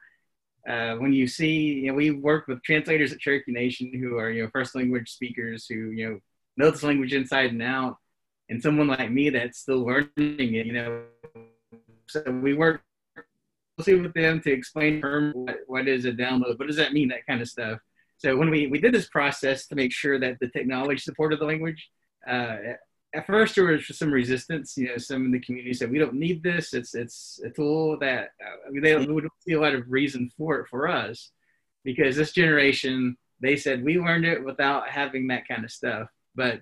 uh, 0.68 0.94
when 0.96 1.12
you 1.12 1.26
see 1.26 1.74
you 1.74 1.88
know 1.88 1.94
we 1.94 2.10
work 2.10 2.46
with 2.48 2.62
translators 2.62 3.12
at 3.12 3.20
cherokee 3.20 3.52
nation 3.52 3.92
who 3.94 4.16
are 4.16 4.30
you 4.30 4.42
know 4.42 4.50
first 4.52 4.74
language 4.74 5.10
speakers 5.10 5.66
who 5.68 5.90
you 5.90 6.08
know 6.08 6.18
know 6.56 6.70
this 6.70 6.82
language 6.82 7.12
inside 7.12 7.50
and 7.50 7.62
out 7.62 7.96
and 8.48 8.62
someone 8.62 8.88
like 8.88 9.10
me 9.10 9.30
that's 9.30 9.58
still 9.58 9.84
learning 9.84 10.08
it, 10.18 10.66
you 10.66 10.72
know. 10.72 11.02
So 12.08 12.22
we 12.42 12.54
work 12.54 12.82
closely 13.76 14.00
with 14.00 14.14
them 14.14 14.40
to 14.42 14.52
explain 14.52 15.00
term 15.00 15.32
what, 15.34 15.56
what 15.66 15.88
is 15.88 16.04
a 16.04 16.12
download, 16.12 16.58
what 16.58 16.68
does 16.68 16.76
that 16.76 16.92
mean, 16.92 17.08
that 17.08 17.26
kind 17.26 17.40
of 17.40 17.48
stuff. 17.48 17.80
So 18.18 18.36
when 18.36 18.50
we, 18.50 18.66
we 18.66 18.78
did 18.78 18.94
this 18.94 19.08
process 19.08 19.66
to 19.68 19.74
make 19.74 19.92
sure 19.92 20.20
that 20.20 20.38
the 20.40 20.48
technology 20.48 20.98
supported 20.98 21.40
the 21.40 21.46
language, 21.46 21.90
uh, 22.28 22.56
at 23.14 23.26
first 23.26 23.54
there 23.54 23.64
was 23.64 23.86
some 23.96 24.12
resistance. 24.12 24.76
You 24.76 24.88
know, 24.88 24.98
some 24.98 25.24
in 25.24 25.32
the 25.32 25.40
community 25.40 25.74
said 25.74 25.90
we 25.90 25.98
don't 25.98 26.14
need 26.14 26.42
this. 26.42 26.74
It's 26.74 26.94
it's 26.94 27.40
a 27.44 27.50
tool 27.50 27.98
that 28.00 28.30
uh, 28.44 28.70
they 28.82 28.92
don't, 28.92 29.14
we 29.14 29.22
don't 29.22 29.32
see 29.46 29.54
a 29.54 29.60
lot 29.60 29.74
of 29.74 29.84
reason 29.88 30.30
for 30.36 30.58
it 30.60 30.68
for 30.68 30.88
us, 30.88 31.30
because 31.84 32.16
this 32.16 32.32
generation 32.32 33.16
they 33.40 33.56
said 33.56 33.84
we 33.84 33.98
learned 33.98 34.24
it 34.24 34.44
without 34.44 34.88
having 34.88 35.28
that 35.28 35.46
kind 35.46 35.64
of 35.64 35.70
stuff. 35.70 36.08
But 36.34 36.60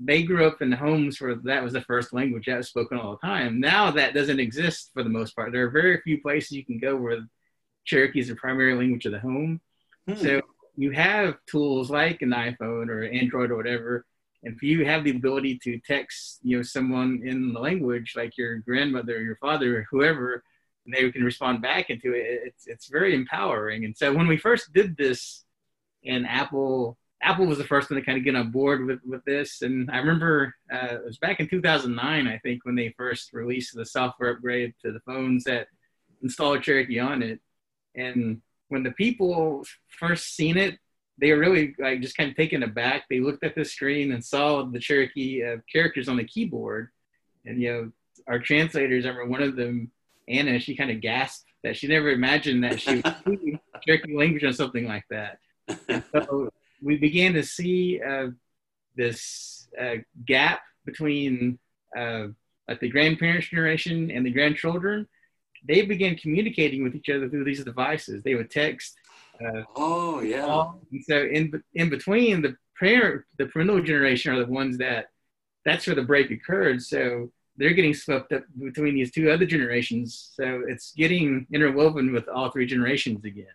they 0.00 0.22
grew 0.22 0.46
up 0.46 0.62
in 0.62 0.70
the 0.70 0.76
homes 0.76 1.20
where 1.20 1.34
that 1.34 1.62
was 1.64 1.72
the 1.72 1.80
first 1.80 2.12
language 2.12 2.46
that 2.46 2.56
was 2.56 2.68
spoken 2.68 2.98
all 2.98 3.18
the 3.20 3.26
time. 3.26 3.58
Now 3.58 3.90
that 3.90 4.14
doesn't 4.14 4.38
exist 4.38 4.90
for 4.94 5.02
the 5.02 5.08
most 5.08 5.34
part. 5.34 5.50
There 5.50 5.66
are 5.66 5.70
very 5.70 6.00
few 6.02 6.20
places 6.20 6.52
you 6.52 6.64
can 6.64 6.78
go 6.78 6.94
where 6.94 7.26
Cherokee 7.84 8.20
is 8.20 8.28
the 8.28 8.36
primary 8.36 8.74
language 8.76 9.06
of 9.06 9.12
the 9.12 9.18
home. 9.18 9.60
Hmm. 10.06 10.14
So 10.14 10.40
you 10.76 10.92
have 10.92 11.34
tools 11.46 11.90
like 11.90 12.22
an 12.22 12.30
iPhone 12.30 12.88
or 12.88 13.02
Android 13.04 13.50
or 13.50 13.56
whatever. 13.56 14.06
If 14.42 14.62
you 14.62 14.84
have 14.84 15.04
the 15.04 15.10
ability 15.10 15.60
to 15.62 15.78
text, 15.78 16.40
you 16.42 16.56
know, 16.56 16.62
someone 16.62 17.22
in 17.24 17.52
the 17.52 17.60
language, 17.60 18.14
like 18.16 18.36
your 18.36 18.58
grandmother 18.58 19.16
or 19.16 19.22
your 19.22 19.36
father 19.36 19.78
or 19.78 19.86
whoever, 19.90 20.42
and 20.84 20.94
they 20.94 21.10
can 21.12 21.22
respond 21.22 21.62
back 21.62 21.90
into 21.90 22.12
it, 22.12 22.42
it's, 22.44 22.66
it's 22.66 22.88
very 22.88 23.14
empowering. 23.14 23.84
And 23.84 23.96
so 23.96 24.12
when 24.12 24.26
we 24.26 24.36
first 24.36 24.72
did 24.72 24.96
this, 24.96 25.44
and 26.04 26.26
Apple 26.26 26.98
Apple 27.22 27.46
was 27.46 27.58
the 27.58 27.64
first 27.64 27.88
one 27.88 28.00
to 28.00 28.04
kind 28.04 28.18
of 28.18 28.24
get 28.24 28.34
on 28.34 28.50
board 28.50 28.84
with, 28.84 28.98
with 29.06 29.24
this. 29.24 29.62
And 29.62 29.88
I 29.90 29.98
remember 29.98 30.54
uh, 30.72 30.96
it 30.96 31.04
was 31.04 31.18
back 31.18 31.38
in 31.38 31.48
2009, 31.48 32.26
I 32.26 32.38
think, 32.38 32.64
when 32.64 32.74
they 32.74 32.92
first 32.96 33.32
released 33.32 33.74
the 33.74 33.86
software 33.86 34.32
upgrade 34.32 34.74
to 34.84 34.90
the 34.90 35.00
phones 35.00 35.44
that 35.44 35.68
installed 36.20 36.62
Cherokee 36.62 36.98
on 36.98 37.22
it. 37.22 37.40
And 37.94 38.42
when 38.68 38.82
the 38.82 38.90
people 38.90 39.64
first 39.86 40.34
seen 40.34 40.56
it, 40.56 40.78
they 41.22 41.32
were 41.32 41.38
really 41.38 41.72
like 41.78 42.00
just 42.00 42.16
kind 42.16 42.28
of 42.28 42.36
taken 42.36 42.64
aback. 42.64 43.04
They 43.08 43.20
looked 43.20 43.44
at 43.44 43.54
the 43.54 43.64
screen 43.64 44.10
and 44.10 44.24
saw 44.24 44.64
the 44.64 44.80
Cherokee 44.80 45.44
uh, 45.44 45.58
characters 45.72 46.08
on 46.08 46.16
the 46.16 46.24
keyboard. 46.24 46.88
And, 47.46 47.62
you 47.62 47.72
know, 47.72 47.92
our 48.26 48.40
translators, 48.40 49.06
I 49.06 49.10
remember 49.10 49.30
one 49.30 49.42
of 49.42 49.54
them, 49.54 49.92
Anna, 50.26 50.58
she 50.58 50.74
kind 50.74 50.90
of 50.90 51.00
gasped 51.00 51.46
that 51.62 51.76
she 51.76 51.86
never 51.86 52.10
imagined 52.10 52.64
that 52.64 52.80
she 52.80 52.96
would 53.24 53.60
Cherokee 53.86 54.16
language 54.16 54.42
on 54.42 54.52
something 54.52 54.84
like 54.84 55.04
that. 55.10 55.38
And 55.88 56.02
so 56.12 56.50
we 56.82 56.96
began 56.96 57.34
to 57.34 57.44
see 57.44 58.00
uh, 58.02 58.30
this 58.96 59.68
uh, 59.80 59.98
gap 60.26 60.62
between 60.84 61.56
uh, 61.96 62.26
like 62.66 62.80
the 62.80 62.88
grandparents 62.88 63.46
generation 63.46 64.10
and 64.10 64.26
the 64.26 64.30
grandchildren. 64.30 65.06
They 65.64 65.82
began 65.82 66.16
communicating 66.16 66.82
with 66.82 66.96
each 66.96 67.08
other 67.10 67.28
through 67.28 67.44
these 67.44 67.62
devices. 67.62 68.24
They 68.24 68.34
would 68.34 68.50
text. 68.50 68.96
Uh, 69.44 69.62
oh 69.76 70.20
yeah. 70.20 70.70
And 70.90 71.04
so 71.04 71.22
in 71.22 71.62
in 71.74 71.88
between 71.88 72.42
the 72.42 72.56
parent, 72.78 73.24
the 73.38 73.46
parental 73.46 73.82
generation 73.82 74.34
are 74.34 74.44
the 74.44 74.52
ones 74.52 74.78
that 74.78 75.06
that's 75.64 75.86
where 75.86 75.96
the 75.96 76.02
break 76.02 76.30
occurred. 76.30 76.82
So 76.82 77.30
they're 77.56 77.74
getting 77.74 77.94
swept 77.94 78.32
up 78.32 78.44
between 78.58 78.94
these 78.94 79.10
two 79.10 79.30
other 79.30 79.46
generations. 79.46 80.32
So 80.34 80.62
it's 80.68 80.92
getting 80.92 81.46
interwoven 81.52 82.12
with 82.12 82.28
all 82.28 82.50
three 82.50 82.66
generations 82.66 83.24
again. 83.24 83.46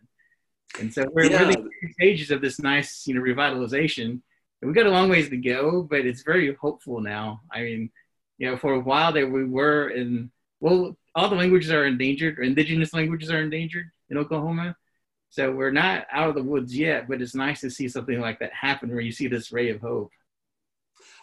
And 0.79 0.93
so 0.93 1.07
we're 1.11 1.31
yeah. 1.31 1.39
really 1.39 1.63
stages 1.93 2.31
of 2.31 2.41
this 2.41 2.59
nice, 2.59 3.07
you 3.07 3.15
know, 3.15 3.21
revitalization. 3.21 4.21
And 4.61 4.69
we 4.69 4.73
got 4.73 4.85
a 4.85 4.91
long 4.91 5.09
ways 5.09 5.29
to 5.29 5.37
go, 5.37 5.83
but 5.83 6.05
it's 6.05 6.23
very 6.23 6.53
hopeful 6.55 7.01
now. 7.01 7.41
I 7.51 7.61
mean, 7.61 7.89
you 8.37 8.49
know, 8.49 8.57
for 8.57 8.73
a 8.73 8.79
while 8.79 9.11
there 9.11 9.27
we 9.27 9.45
were 9.45 9.89
in 9.89 10.31
well, 10.59 10.97
all 11.15 11.29
the 11.29 11.35
languages 11.35 11.71
are 11.71 11.85
endangered, 11.85 12.39
or 12.39 12.43
indigenous 12.43 12.93
languages 12.93 13.29
are 13.29 13.41
endangered 13.41 13.91
in 14.09 14.17
Oklahoma. 14.17 14.75
So 15.29 15.51
we're 15.51 15.71
not 15.71 16.07
out 16.11 16.29
of 16.29 16.35
the 16.35 16.43
woods 16.43 16.75
yet, 16.75 17.07
but 17.07 17.21
it's 17.21 17.35
nice 17.35 17.61
to 17.61 17.69
see 17.69 17.87
something 17.87 18.19
like 18.19 18.39
that 18.39 18.53
happen 18.53 18.89
where 18.89 19.01
you 19.01 19.11
see 19.11 19.27
this 19.27 19.51
ray 19.51 19.69
of 19.69 19.81
hope. 19.81 20.11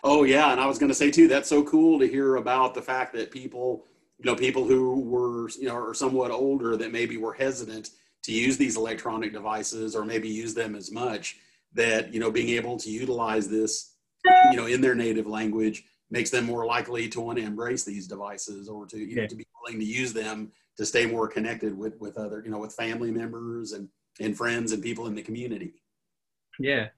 Oh 0.02 0.24
yeah, 0.24 0.52
and 0.52 0.60
I 0.60 0.66
was 0.66 0.78
going 0.78 0.90
to 0.90 0.94
say 0.94 1.10
too, 1.10 1.28
that's 1.28 1.48
so 1.48 1.64
cool 1.64 1.98
to 1.98 2.06
hear 2.06 2.36
about 2.36 2.74
the 2.74 2.82
fact 2.82 3.14
that 3.14 3.30
people, 3.30 3.86
you 4.18 4.26
know, 4.26 4.36
people 4.36 4.64
who 4.64 5.00
were, 5.00 5.48
you 5.50 5.66
know, 5.66 5.76
are 5.76 5.94
somewhat 5.94 6.30
older 6.30 6.76
that 6.76 6.92
maybe 6.92 7.16
were 7.16 7.32
hesitant 7.32 7.90
to 8.24 8.32
use 8.32 8.56
these 8.56 8.76
electronic 8.76 9.32
devices 9.32 9.94
or 9.94 10.04
maybe 10.04 10.28
use 10.28 10.54
them 10.54 10.74
as 10.74 10.90
much 10.90 11.36
that 11.74 12.12
you 12.12 12.20
know 12.20 12.30
being 12.30 12.48
able 12.50 12.76
to 12.78 12.90
utilize 12.90 13.48
this 13.48 13.96
you 14.50 14.56
know 14.56 14.66
in 14.66 14.80
their 14.80 14.94
native 14.94 15.26
language 15.26 15.84
makes 16.10 16.30
them 16.30 16.44
more 16.44 16.64
likely 16.64 17.08
to 17.08 17.20
want 17.20 17.38
to 17.38 17.44
embrace 17.44 17.84
these 17.84 18.06
devices 18.06 18.68
or 18.68 18.86
to 18.86 18.98
you 18.98 19.16
yeah. 19.16 19.22
know 19.22 19.26
to 19.28 19.36
be 19.36 19.46
willing 19.60 19.78
to 19.78 19.86
use 19.86 20.12
them 20.12 20.50
to 20.76 20.86
stay 20.86 21.06
more 21.06 21.28
connected 21.28 21.76
with 21.76 21.98
with 22.00 22.18
other 22.18 22.42
you 22.44 22.50
know 22.50 22.58
with 22.58 22.74
family 22.74 23.10
members 23.10 23.72
and 23.72 23.88
and 24.20 24.36
friends 24.36 24.72
and 24.72 24.82
people 24.82 25.06
in 25.06 25.14
the 25.14 25.22
community. 25.22 25.74
Yeah. 26.58 26.88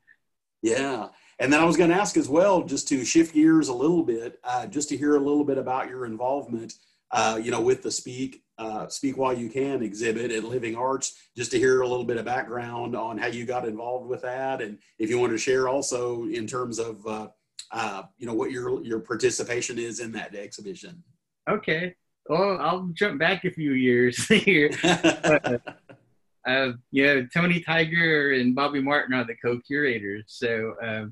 Yeah. 0.62 1.09
And 1.38 1.52
then 1.52 1.61
i 1.61 1.64
was 1.64 1.76
going 1.76 1.90
to 1.90 1.97
ask 1.97 2.16
as 2.16 2.28
well 2.28 2.62
just 2.62 2.88
to 2.88 3.04
shift 3.04 3.35
gears 3.35 3.68
a 3.68 3.75
little 3.75 4.02
bit 4.02 4.38
uh, 4.45 4.66
just 4.66 4.88
to 4.88 4.97
hear 4.97 5.16
a 5.16 5.21
little 5.21 5.45
bit 5.45 5.59
about 5.59 5.88
your 5.88 6.06
involvement 6.06 6.75
uh, 7.11 7.38
you 7.42 7.50
know 7.50 7.61
with 7.61 7.83
the 7.83 7.90
speak 7.90 8.42
uh, 8.59 8.88
Speak 8.88 9.16
While 9.16 9.35
You 9.35 9.49
Can 9.49 9.83
exhibit 9.83 10.30
at 10.30 10.45
Living 10.45 10.76
Arts, 10.76 11.14
just 11.37 11.50
to 11.50 11.59
hear 11.59 11.83
a 11.83 11.88
little 11.88 12.04
bit 12.04 12.16
of 12.16 12.25
background 12.25 12.97
on 12.97 13.18
how 13.18 13.26
you 13.26 13.45
got 13.45 13.68
involved 13.68 14.09
with 14.09 14.23
that, 14.23 14.62
and 14.62 14.78
if 14.99 15.11
you 15.11 15.18
want 15.18 15.33
to 15.33 15.38
share 15.38 15.68
also 15.68 16.25
in 16.25 16.47
terms 16.47 16.78
of 16.78 17.06
uh, 17.06 17.28
uh, 17.73 18.04
you 18.16 18.26
know 18.26 18.35
what 18.35 18.50
your 18.50 18.83
your 18.83 19.00
participation 19.00 19.78
is 19.78 20.00
in 20.00 20.12
that 20.12 20.35
exhibition. 20.35 21.02
Okay, 21.49 21.95
well 22.28 22.59
I'll 22.61 22.88
jump 22.95 23.18
back 23.18 23.45
a 23.45 23.50
few 23.50 23.73
years 23.73 24.26
here. 24.28 24.71
uh, 24.83 25.59
uh, 26.49 26.73
yeah, 26.90 27.23
Tony 27.33 27.61
Tiger 27.61 28.33
and 28.33 28.54
Bobby 28.54 28.80
Martin 28.80 29.14
are 29.14 29.25
the 29.25 29.37
co-curators. 29.37 30.25
So 30.26 30.75
uh, 30.83 31.06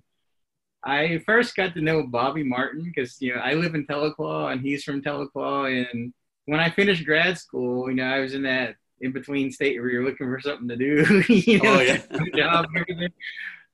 I 0.84 1.18
first 1.26 1.56
got 1.56 1.74
to 1.74 1.80
know 1.80 2.06
Bobby 2.06 2.42
Martin 2.42 2.84
because 2.84 3.20
you 3.20 3.34
know 3.34 3.40
I 3.40 3.54
live 3.54 3.74
in 3.74 3.86
Tahlequah 3.86 4.52
and 4.52 4.60
he's 4.60 4.84
from 4.84 5.02
Tahlequah 5.02 5.90
and 5.90 6.12
when 6.46 6.60
I 6.60 6.70
finished 6.70 7.04
grad 7.04 7.38
school, 7.38 7.88
you 7.88 7.96
know, 7.96 8.04
I 8.04 8.20
was 8.20 8.34
in 8.34 8.42
that 8.42 8.76
in 9.00 9.12
between 9.12 9.50
state 9.50 9.80
where 9.80 9.90
you're 9.90 10.04
looking 10.04 10.26
for 10.26 10.40
something 10.40 10.68
to 10.68 10.76
do, 10.76 11.22
you 11.28 11.60
know, 11.60 11.74
oh, 11.74 11.80
yeah. 11.80 11.98
job 12.34 12.66
and 12.66 12.78
everything. 12.78 13.12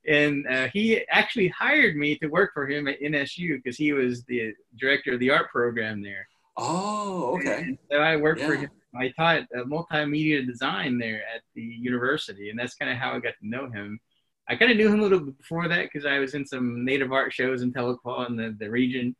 And 0.06 0.46
uh, 0.46 0.68
he 0.72 1.06
actually 1.08 1.48
hired 1.48 1.96
me 1.96 2.16
to 2.16 2.28
work 2.28 2.52
for 2.54 2.68
him 2.68 2.88
at 2.88 3.00
NSU 3.00 3.56
because 3.56 3.76
he 3.76 3.92
was 3.92 4.24
the 4.24 4.54
director 4.78 5.12
of 5.14 5.20
the 5.20 5.30
art 5.30 5.50
program 5.50 6.02
there. 6.02 6.26
Oh, 6.56 7.36
okay. 7.38 7.62
And 7.62 7.78
so 7.90 7.98
I 7.98 8.16
worked 8.16 8.40
yeah. 8.40 8.46
for 8.46 8.54
him. 8.56 8.70
I 8.94 9.08
taught 9.16 9.42
uh, 9.56 9.62
multimedia 9.64 10.44
design 10.44 10.98
there 10.98 11.22
at 11.34 11.42
the 11.54 11.62
university, 11.62 12.50
and 12.50 12.58
that's 12.58 12.74
kind 12.74 12.90
of 12.90 12.98
how 12.98 13.12
I 13.12 13.20
got 13.20 13.34
to 13.40 13.48
know 13.48 13.70
him. 13.70 14.00
I 14.48 14.56
kind 14.56 14.72
of 14.72 14.76
knew 14.76 14.88
him 14.88 14.98
a 14.98 15.02
little 15.02 15.20
before 15.20 15.68
that 15.68 15.84
because 15.84 16.04
I 16.04 16.18
was 16.18 16.34
in 16.34 16.44
some 16.44 16.84
native 16.84 17.12
art 17.12 17.32
shows 17.32 17.62
in 17.62 17.72
Tahlequah 17.72 18.26
and 18.26 18.38
the, 18.38 18.56
the 18.58 18.68
region. 18.68 19.14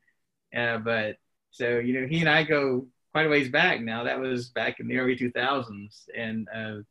Uh, 0.55 0.79
but 0.79 1.17
so, 1.53 1.79
you 1.79 2.01
know, 2.01 2.09
he 2.09 2.21
and 2.21 2.29
I 2.29 2.43
go 2.43 2.89
quite 3.13 3.27
a 3.27 3.29
ways 3.29 3.49
back 3.49 3.81
now. 3.81 4.05
That 4.05 4.19
was 4.19 4.49
back 4.49 4.81
in 4.81 4.89
the 4.89 4.99
early 4.99 5.17
2000s, 5.17 6.05
and 6.17 6.49
uh, 6.55 6.83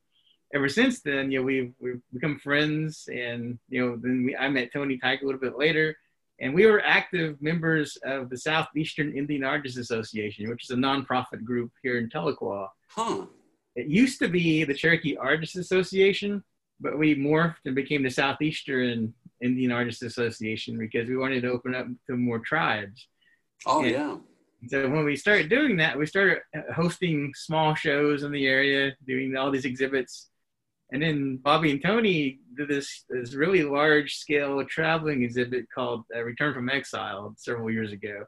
ever 0.53 0.69
since 0.69 1.01
then, 1.01 1.31
you 1.31 1.39
know, 1.39 1.45
we've 1.45 1.73
we've 1.79 2.01
become 2.13 2.39
friends, 2.39 3.09
and 3.11 3.59
you 3.69 3.85
know, 3.85 3.97
then 4.01 4.25
we, 4.25 4.35
I 4.35 4.49
met 4.49 4.71
Tony 4.71 4.97
Tiger 4.97 5.23
a 5.23 5.25
little 5.25 5.41
bit 5.41 5.57
later, 5.57 5.97
and 6.41 6.53
we 6.53 6.65
were 6.65 6.81
active 6.85 7.41
members 7.41 7.97
of 8.03 8.29
the 8.29 8.37
Southeastern 8.37 9.15
Indian 9.15 9.43
Artists 9.43 9.77
Association, 9.77 10.49
which 10.49 10.63
is 10.63 10.69
a 10.71 10.75
nonprofit 10.75 11.43
group 11.43 11.71
here 11.83 11.97
in 11.97 12.09
Tahlequah. 12.09 12.67
Huh. 12.89 13.25
It 13.75 13.87
used 13.87 14.19
to 14.19 14.27
be 14.27 14.63
the 14.63 14.73
Cherokee 14.73 15.17
Artists 15.17 15.55
Association, 15.55 16.43
but 16.79 16.97
we 16.97 17.15
morphed 17.15 17.65
and 17.65 17.75
became 17.75 18.03
the 18.03 18.09
Southeastern 18.09 19.13
Indian 19.41 19.71
Artists 19.71 20.01
Association 20.01 20.77
because 20.77 21.07
we 21.07 21.17
wanted 21.17 21.41
to 21.41 21.51
open 21.51 21.75
up 21.75 21.87
to 22.07 22.17
more 22.17 22.39
tribes. 22.39 23.07
Oh 23.65 23.83
and, 23.83 23.91
yeah 23.91 24.17
so 24.67 24.89
when 24.89 25.05
we 25.05 25.15
started 25.15 25.49
doing 25.49 25.77
that, 25.77 25.97
we 25.97 26.05
started 26.05 26.39
hosting 26.73 27.33
small 27.35 27.75
shows 27.75 28.23
in 28.23 28.31
the 28.31 28.45
area, 28.45 28.95
doing 29.07 29.35
all 29.37 29.51
these 29.51 29.65
exhibits. 29.65 30.29
And 30.91 31.01
then 31.01 31.37
Bobby 31.37 31.71
and 31.71 31.81
Tony 31.81 32.39
did 32.57 32.67
this, 32.67 33.03
this 33.09 33.33
really 33.33 33.63
large 33.63 34.15
scale 34.15 34.63
traveling 34.65 35.23
exhibit 35.23 35.65
called 35.73 36.03
uh, 36.15 36.23
Return 36.23 36.53
from 36.53 36.69
Exile 36.69 37.35
several 37.37 37.69
years 37.69 37.91
ago. 37.91 38.25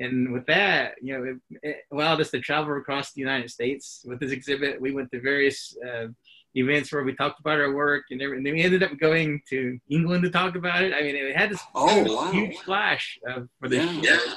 And 0.00 0.32
with 0.32 0.46
that, 0.46 0.94
you 1.02 1.18
know, 1.18 1.24
it, 1.24 1.58
it, 1.62 1.76
allowed 1.92 2.20
us 2.20 2.30
to 2.30 2.40
travel 2.40 2.76
across 2.76 3.12
the 3.12 3.20
United 3.20 3.50
States 3.50 4.02
with 4.06 4.20
this 4.20 4.30
exhibit. 4.30 4.80
We 4.80 4.92
went 4.92 5.10
to 5.10 5.20
various 5.20 5.76
uh, 5.86 6.06
events 6.54 6.92
where 6.92 7.02
we 7.02 7.14
talked 7.14 7.40
about 7.40 7.60
our 7.60 7.74
work, 7.74 8.04
and, 8.10 8.22
and, 8.22 8.46
then 8.46 8.54
we 8.54 8.62
ended 8.62 8.84
up 8.84 8.96
going 8.98 9.42
to 9.50 9.78
England 9.90 10.22
to 10.22 10.30
talk 10.30 10.54
about 10.54 10.82
it. 10.82 10.94
I 10.94 11.02
mean, 11.02 11.16
it 11.16 11.36
had 11.36 11.50
this, 11.50 11.60
oh, 11.74 12.14
wow. 12.14 12.30
huge 12.30 12.56
flash 12.58 13.18
uh, 13.28 13.40
for 13.58 13.68
the 13.68 13.76
yeah. 13.76 14.18
show. 14.18 14.32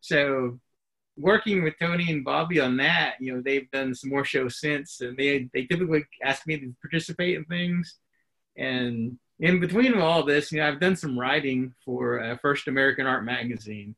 So 0.00 0.60
working 1.18 1.62
with 1.62 1.74
Tony 1.78 2.10
and 2.10 2.24
Bobby 2.24 2.60
on 2.60 2.76
that, 2.78 3.14
you 3.20 3.34
know, 3.34 3.42
they've 3.42 3.70
done 3.70 3.94
some 3.94 4.10
more 4.10 4.24
shows 4.24 4.60
since, 4.60 5.00
and 5.00 5.16
they 5.16 5.48
they 5.52 5.64
typically 5.64 6.04
ask 6.22 6.46
me 6.46 6.58
to 6.58 6.74
participate 6.80 7.36
in 7.36 7.44
things. 7.44 7.98
And 8.56 9.18
in 9.40 9.60
between 9.60 9.94
all 9.94 10.24
this, 10.24 10.50
you 10.50 10.58
know, 10.58 10.68
I've 10.68 10.80
done 10.80 10.96
some 10.96 11.18
writing 11.18 11.74
for 11.84 12.22
uh, 12.22 12.36
First 12.38 12.68
American 12.68 13.06
Art 13.06 13.24
Magazine, 13.24 13.94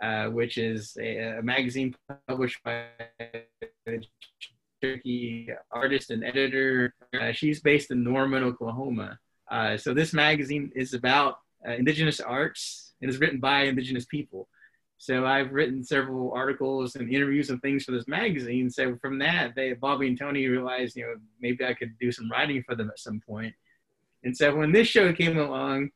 uh, 0.00 0.26
which 0.26 0.58
is 0.58 0.96
a, 1.00 1.38
a, 1.38 1.42
magazine 1.42 1.94
published 2.26 2.62
by 2.64 2.86
a 3.20 4.00
Cherokee 4.82 5.48
artist 5.70 6.10
and 6.10 6.24
editor. 6.24 6.94
Uh, 7.18 7.32
she's 7.32 7.60
based 7.60 7.90
in 7.90 8.02
Norman, 8.02 8.44
Oklahoma. 8.44 9.18
Uh, 9.50 9.76
so 9.76 9.92
this 9.92 10.12
magazine 10.12 10.70
is 10.74 10.94
about 10.94 11.38
uh, 11.66 11.72
indigenous 11.72 12.20
arts 12.20 12.92
and 13.00 13.10
is 13.10 13.18
written 13.18 13.40
by 13.40 13.62
indigenous 13.62 14.04
people. 14.04 14.48
So 15.00 15.24
I've 15.24 15.52
written 15.52 15.84
several 15.84 16.32
articles 16.32 16.96
and 16.96 17.12
interviews 17.12 17.50
and 17.50 17.62
things 17.62 17.84
for 17.84 17.92
this 17.92 18.08
magazine. 18.08 18.68
So 18.68 18.96
from 19.00 19.20
that, 19.20 19.54
they 19.54 19.72
Bobby 19.72 20.08
and 20.08 20.18
Tony 20.18 20.46
realized, 20.46 20.96
you 20.96 21.04
know, 21.04 21.14
maybe 21.40 21.64
I 21.64 21.72
could 21.72 21.96
do 22.00 22.10
some 22.10 22.30
writing 22.30 22.64
for 22.64 22.74
them 22.74 22.90
at 22.90 22.98
some 22.98 23.20
point. 23.26 23.54
And 24.24 24.36
so 24.36 24.54
when 24.56 24.72
this 24.72 24.88
show 24.88 25.12
came 25.12 25.38
along, 25.38 25.90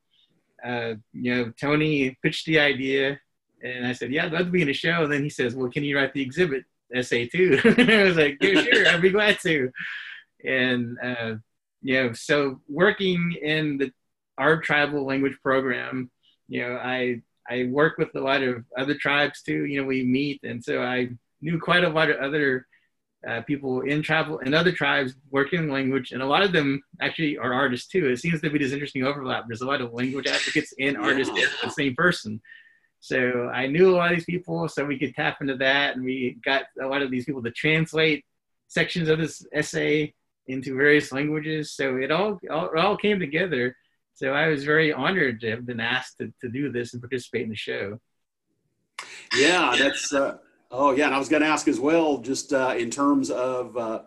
uh, 0.64 0.94
you 1.12 1.34
know, 1.34 1.52
Tony 1.60 2.16
pitched 2.22 2.46
the 2.46 2.60
idea, 2.60 3.18
and 3.62 3.84
I 3.84 3.92
said, 3.92 4.12
"Yeah, 4.12 4.26
I'd 4.26 4.32
love 4.32 4.46
to 4.46 4.52
be 4.52 4.62
in 4.62 4.68
a 4.68 4.72
show." 4.72 5.02
And 5.02 5.12
then 5.12 5.24
he 5.24 5.30
says, 5.30 5.54
"Well, 5.56 5.70
can 5.70 5.82
you 5.82 5.96
write 5.96 6.14
the 6.14 6.22
exhibit 6.22 6.64
essay 6.94 7.26
too?" 7.26 7.58
I 7.64 8.04
was 8.04 8.16
like, 8.16 8.38
"Yeah, 8.40 8.62
sure, 8.62 8.88
I'd 8.88 9.02
be 9.02 9.10
glad 9.10 9.40
to." 9.40 9.70
And 10.44 10.96
uh, 11.02 11.34
you 11.82 11.94
know, 12.02 12.12
so 12.12 12.60
working 12.68 13.32
in 13.42 13.78
the 13.78 13.92
our 14.38 14.60
tribal 14.60 15.04
language 15.04 15.36
program, 15.42 16.10
you 16.48 16.62
know, 16.62 16.76
I 16.76 17.22
I 17.48 17.64
work 17.64 17.98
with 17.98 18.14
a 18.14 18.20
lot 18.20 18.42
of 18.42 18.64
other 18.76 18.94
tribes 18.94 19.42
too. 19.42 19.64
You 19.64 19.80
know, 19.80 19.86
we 19.86 20.04
meet, 20.04 20.40
and 20.44 20.62
so 20.62 20.82
I 20.82 21.10
knew 21.40 21.58
quite 21.58 21.84
a 21.84 21.88
lot 21.88 22.10
of 22.10 22.16
other 22.16 22.66
uh, 23.28 23.40
people 23.42 23.82
in 23.82 24.02
travel 24.02 24.40
and 24.40 24.54
other 24.54 24.72
tribes 24.72 25.14
working 25.30 25.70
language, 25.70 26.12
and 26.12 26.22
a 26.22 26.26
lot 26.26 26.42
of 26.42 26.52
them 26.52 26.82
actually 27.00 27.38
are 27.38 27.52
artists 27.52 27.88
too. 27.88 28.08
It 28.08 28.18
seems 28.18 28.40
to 28.40 28.50
be 28.50 28.58
this 28.58 28.72
interesting 28.72 29.04
overlap. 29.04 29.44
There's 29.46 29.60
a 29.60 29.66
lot 29.66 29.80
of 29.80 29.92
language 29.92 30.26
advocates 30.26 30.74
and 30.78 30.96
artists 30.96 31.32
yeah. 31.36 31.46
the 31.62 31.70
same 31.70 31.94
person. 31.94 32.40
So 33.00 33.48
I 33.48 33.66
knew 33.66 33.90
a 33.90 33.96
lot 33.96 34.12
of 34.12 34.18
these 34.18 34.24
people, 34.24 34.68
so 34.68 34.84
we 34.84 34.98
could 34.98 35.14
tap 35.14 35.38
into 35.40 35.56
that, 35.56 35.96
and 35.96 36.04
we 36.04 36.38
got 36.44 36.64
a 36.80 36.86
lot 36.86 37.02
of 37.02 37.10
these 37.10 37.24
people 37.24 37.42
to 37.42 37.50
translate 37.50 38.24
sections 38.68 39.08
of 39.08 39.18
this 39.18 39.44
essay 39.52 40.14
into 40.46 40.76
various 40.76 41.12
languages. 41.12 41.72
So 41.72 41.96
it 41.96 42.10
all, 42.10 42.38
all 42.50 42.70
it 42.70 42.78
all 42.78 42.96
came 42.96 43.18
together. 43.18 43.76
So 44.14 44.32
I 44.32 44.48
was 44.48 44.64
very 44.64 44.92
honored 44.92 45.40
to 45.40 45.50
have 45.50 45.66
been 45.66 45.80
asked 45.80 46.18
to, 46.18 46.32
to 46.40 46.48
do 46.48 46.70
this 46.70 46.92
and 46.92 47.02
participate 47.02 47.42
in 47.42 47.48
the 47.48 47.56
show. 47.56 47.98
Yeah, 49.34 49.74
that's 49.78 50.12
uh, 50.12 50.36
Oh 50.74 50.92
yeah, 50.92 51.04
and 51.04 51.14
I 51.14 51.18
was 51.18 51.28
going 51.28 51.42
to 51.42 51.48
ask 51.48 51.68
as 51.68 51.78
well, 51.78 52.16
just 52.18 52.54
uh, 52.54 52.74
in 52.76 52.90
terms 52.90 53.30
of 53.30 53.76
uh, 53.76 54.02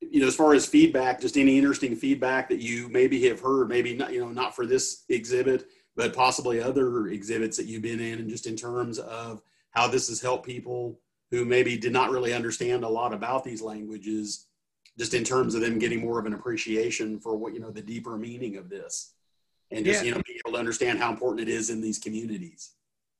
you 0.00 0.20
know, 0.20 0.26
as 0.26 0.34
far 0.34 0.54
as 0.54 0.64
feedback, 0.64 1.20
just 1.20 1.36
any 1.36 1.58
interesting 1.58 1.94
feedback 1.94 2.48
that 2.48 2.60
you 2.60 2.88
maybe 2.88 3.28
have 3.28 3.40
heard, 3.40 3.68
maybe 3.68 3.94
not, 3.94 4.12
you 4.12 4.20
know, 4.20 4.30
not 4.30 4.56
for 4.56 4.66
this 4.66 5.04
exhibit, 5.10 5.66
but 5.94 6.14
possibly 6.14 6.60
other 6.60 7.08
exhibits 7.08 7.58
that 7.58 7.66
you've 7.66 7.82
been 7.82 8.00
in, 8.00 8.18
and 8.18 8.30
just 8.30 8.46
in 8.46 8.56
terms 8.56 8.98
of 8.98 9.42
how 9.70 9.86
this 9.86 10.08
has 10.08 10.22
helped 10.22 10.46
people 10.46 11.00
who 11.30 11.44
maybe 11.44 11.76
did 11.76 11.92
not 11.92 12.10
really 12.10 12.32
understand 12.32 12.82
a 12.82 12.88
lot 12.88 13.12
about 13.12 13.44
these 13.44 13.60
languages, 13.60 14.46
just 14.98 15.12
in 15.12 15.22
terms 15.22 15.54
of 15.54 15.60
them 15.60 15.78
getting 15.78 16.00
more 16.00 16.18
of 16.18 16.24
an 16.24 16.32
appreciation 16.34 17.20
for 17.20 17.36
what 17.36 17.52
you 17.52 17.60
know 17.60 17.70
the 17.70 17.82
deeper 17.82 18.16
meaning 18.16 18.56
of 18.56 18.70
this, 18.70 19.13
and 19.74 19.84
just 19.84 20.00
yeah. 20.00 20.08
you 20.08 20.14
know 20.14 20.22
being 20.26 20.38
able 20.44 20.52
to 20.52 20.58
understand 20.58 20.98
how 20.98 21.10
important 21.10 21.48
it 21.48 21.52
is 21.52 21.70
in 21.70 21.80
these 21.80 21.98
communities. 21.98 22.72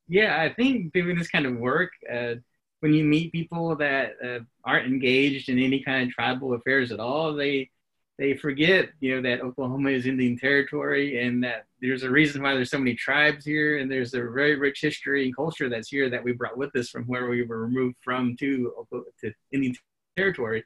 Yeah, 0.08 0.40
I 0.40 0.52
think 0.52 0.92
doing 0.92 1.18
this 1.18 1.28
kind 1.28 1.46
of 1.46 1.56
work. 1.56 1.90
Uh, 2.10 2.34
when 2.80 2.92
you 2.92 3.04
meet 3.04 3.32
people 3.32 3.74
that 3.76 4.12
uh, 4.22 4.40
aren't 4.64 4.86
engaged 4.86 5.48
in 5.48 5.58
any 5.58 5.82
kind 5.82 6.06
of 6.06 6.14
tribal 6.14 6.52
affairs 6.52 6.92
at 6.92 7.00
all, 7.00 7.34
they 7.34 7.70
they 8.18 8.36
forget, 8.36 8.90
you 9.00 9.16
know, 9.16 9.22
that 9.22 9.42
Oklahoma 9.42 9.90
is 9.90 10.06
Indian 10.06 10.38
territory 10.38 11.26
and 11.26 11.42
that 11.42 11.66
there's 11.80 12.04
a 12.04 12.10
reason 12.10 12.42
why 12.42 12.54
there's 12.54 12.70
so 12.70 12.78
many 12.78 12.94
tribes 12.94 13.44
here 13.44 13.78
and 13.78 13.90
there's 13.90 14.14
a 14.14 14.18
very 14.18 14.54
rich 14.54 14.80
history 14.80 15.24
and 15.24 15.34
culture 15.34 15.68
that's 15.68 15.88
here 15.88 16.08
that 16.08 16.22
we 16.22 16.32
brought 16.32 16.56
with 16.56 16.74
us 16.76 16.90
from 16.90 17.04
where 17.04 17.28
we 17.28 17.42
were 17.44 17.62
removed 17.62 17.96
from 18.02 18.36
to, 18.36 18.72
to 19.20 19.32
Indian 19.50 19.74
territory. 20.16 20.62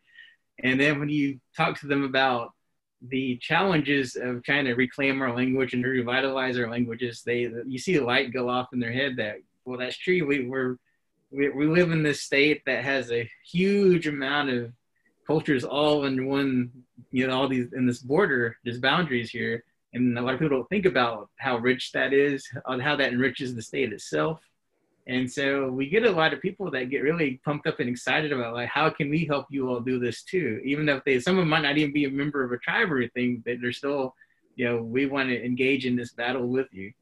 And 0.62 0.78
then 0.78 0.98
when 1.00 1.08
you 1.08 1.40
talk 1.56 1.80
to 1.80 1.86
them 1.86 2.04
about 2.04 2.52
the 3.08 3.36
challenges 3.38 4.16
of 4.16 4.42
trying 4.42 4.64
to 4.64 4.74
reclaim 4.74 5.22
our 5.22 5.34
language 5.34 5.72
and 5.72 5.84
revitalize 5.84 6.58
our 6.58 6.70
languages, 6.70 7.22
they 7.24 7.50
you 7.66 7.78
see 7.78 7.96
the 7.96 8.04
light 8.04 8.32
go 8.32 8.48
off 8.48 8.68
in 8.72 8.80
their 8.80 8.92
head 8.92 9.16
that 9.16 9.36
well 9.64 9.78
that's 9.78 9.96
true. 9.96 10.26
We, 10.26 10.46
we're 10.46 10.76
we, 11.30 11.48
we 11.50 11.66
live 11.66 11.90
in 11.90 12.02
this 12.02 12.22
state 12.22 12.62
that 12.66 12.84
has 12.84 13.10
a 13.12 13.28
huge 13.44 14.06
amount 14.06 14.50
of 14.50 14.72
cultures 15.26 15.62
all 15.62 16.06
in 16.06 16.26
one, 16.26 16.70
you 17.12 17.26
know, 17.26 17.36
all 17.38 17.48
these 17.48 17.72
in 17.74 17.86
this 17.86 17.98
border, 18.00 18.56
there's 18.64 18.80
boundaries 18.80 19.30
here. 19.30 19.62
And 19.94 20.18
a 20.18 20.22
lot 20.22 20.34
of 20.34 20.40
people 20.40 20.56
don't 20.56 20.68
think 20.68 20.86
about 20.86 21.30
how 21.36 21.58
rich 21.58 21.92
that 21.92 22.12
is, 22.12 22.46
how 22.66 22.96
that 22.96 23.12
enriches 23.12 23.54
the 23.54 23.62
state 23.62 23.92
itself. 23.92 24.40
And 25.08 25.30
so 25.30 25.68
we 25.68 25.88
get 25.88 26.04
a 26.04 26.10
lot 26.10 26.34
of 26.34 26.42
people 26.42 26.70
that 26.70 26.90
get 26.90 27.02
really 27.02 27.40
pumped 27.42 27.66
up 27.66 27.80
and 27.80 27.88
excited 27.88 28.30
about 28.30 28.52
like, 28.52 28.68
how 28.68 28.90
can 28.90 29.08
we 29.08 29.24
help 29.24 29.46
you 29.50 29.68
all 29.68 29.80
do 29.80 29.98
this 29.98 30.22
too? 30.22 30.60
Even 30.62 30.86
if 30.90 31.02
they, 31.04 31.18
some 31.18 31.38
of 31.38 31.42
them 31.42 31.48
might 31.48 31.62
not 31.62 31.78
even 31.78 31.94
be 31.94 32.04
a 32.04 32.10
member 32.10 32.44
of 32.44 32.52
a 32.52 32.58
tribe 32.58 32.92
or 32.92 32.98
anything, 32.98 33.42
but 33.44 33.56
they're 33.62 33.72
still, 33.72 34.14
you 34.54 34.66
know, 34.66 34.82
we 34.82 35.06
want 35.06 35.30
to 35.30 35.42
engage 35.42 35.86
in 35.86 35.96
this 35.96 36.12
battle 36.12 36.46
with 36.46 36.66
you. 36.72 36.92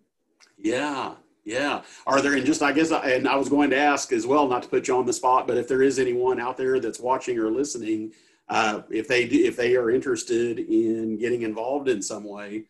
Yeah, 0.56 1.14
yeah. 1.44 1.82
Are 2.06 2.22
there, 2.22 2.34
and 2.34 2.46
just 2.46 2.62
I 2.62 2.70
guess, 2.70 2.92
I, 2.92 3.10
and 3.10 3.26
I 3.26 3.34
was 3.34 3.48
going 3.48 3.70
to 3.70 3.76
ask 3.76 4.12
as 4.12 4.24
well, 4.24 4.46
not 4.46 4.62
to 4.62 4.68
put 4.68 4.86
you 4.86 4.96
on 4.96 5.04
the 5.04 5.12
spot, 5.12 5.48
but 5.48 5.56
if 5.56 5.66
there 5.66 5.82
is 5.82 5.98
anyone 5.98 6.38
out 6.38 6.56
there 6.56 6.78
that's 6.78 7.00
watching 7.00 7.36
or 7.38 7.50
listening, 7.50 8.12
uh, 8.48 8.82
if 8.88 9.08
they 9.08 9.26
do, 9.26 9.44
if 9.44 9.56
they 9.56 9.74
are 9.74 9.90
interested 9.90 10.60
in 10.60 11.18
getting 11.18 11.42
involved 11.42 11.88
in 11.88 12.00
some 12.00 12.22
way, 12.22 12.66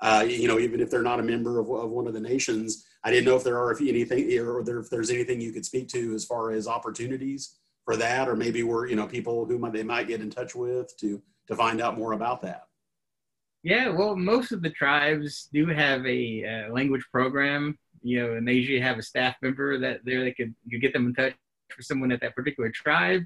uh, 0.00 0.26
you 0.28 0.46
know, 0.46 0.58
even 0.58 0.80
if 0.80 0.90
they're 0.90 1.02
not 1.02 1.20
a 1.20 1.22
member 1.22 1.58
of, 1.58 1.70
of 1.70 1.90
one 1.90 2.06
of 2.06 2.12
the 2.12 2.20
nations, 2.20 2.84
I 3.04 3.10
didn't 3.10 3.26
know 3.26 3.36
if 3.36 3.44
there 3.44 3.58
are 3.58 3.70
if 3.72 3.80
anything 3.80 4.38
or 4.38 4.60
if 4.60 4.90
there's 4.90 5.10
anything 5.10 5.40
you 5.40 5.52
could 5.52 5.66
speak 5.66 5.88
to 5.88 6.14
as 6.14 6.24
far 6.24 6.52
as 6.52 6.66
opportunities 6.66 7.56
for 7.84 7.96
that, 7.96 8.28
or 8.28 8.36
maybe 8.36 8.62
were 8.62 8.86
you 8.86 8.96
know 8.96 9.06
people 9.06 9.44
who 9.44 9.58
might, 9.58 9.72
they 9.72 9.82
might 9.82 10.08
get 10.08 10.20
in 10.20 10.30
touch 10.30 10.54
with 10.54 10.96
to 10.98 11.22
to 11.48 11.56
find 11.56 11.80
out 11.80 11.98
more 11.98 12.12
about 12.12 12.40
that. 12.42 12.64
Yeah, 13.62 13.88
well, 13.88 14.14
most 14.16 14.52
of 14.52 14.62
the 14.62 14.70
tribes 14.70 15.48
do 15.52 15.66
have 15.66 16.04
a 16.06 16.66
uh, 16.68 16.72
language 16.72 17.04
program 17.10 17.78
you 18.04 18.20
know, 18.20 18.34
and 18.34 18.46
they 18.46 18.52
usually 18.52 18.80
have 18.80 18.98
a 18.98 19.02
staff 19.02 19.34
member 19.42 19.78
that 19.78 20.00
there 20.04 20.22
they 20.22 20.32
could 20.32 20.54
you 20.66 20.78
get 20.78 20.92
them 20.92 21.06
in 21.06 21.14
touch 21.14 21.34
for 21.70 21.82
someone 21.82 22.12
at 22.12 22.20
that 22.20 22.36
particular 22.36 22.70
tribe. 22.70 23.22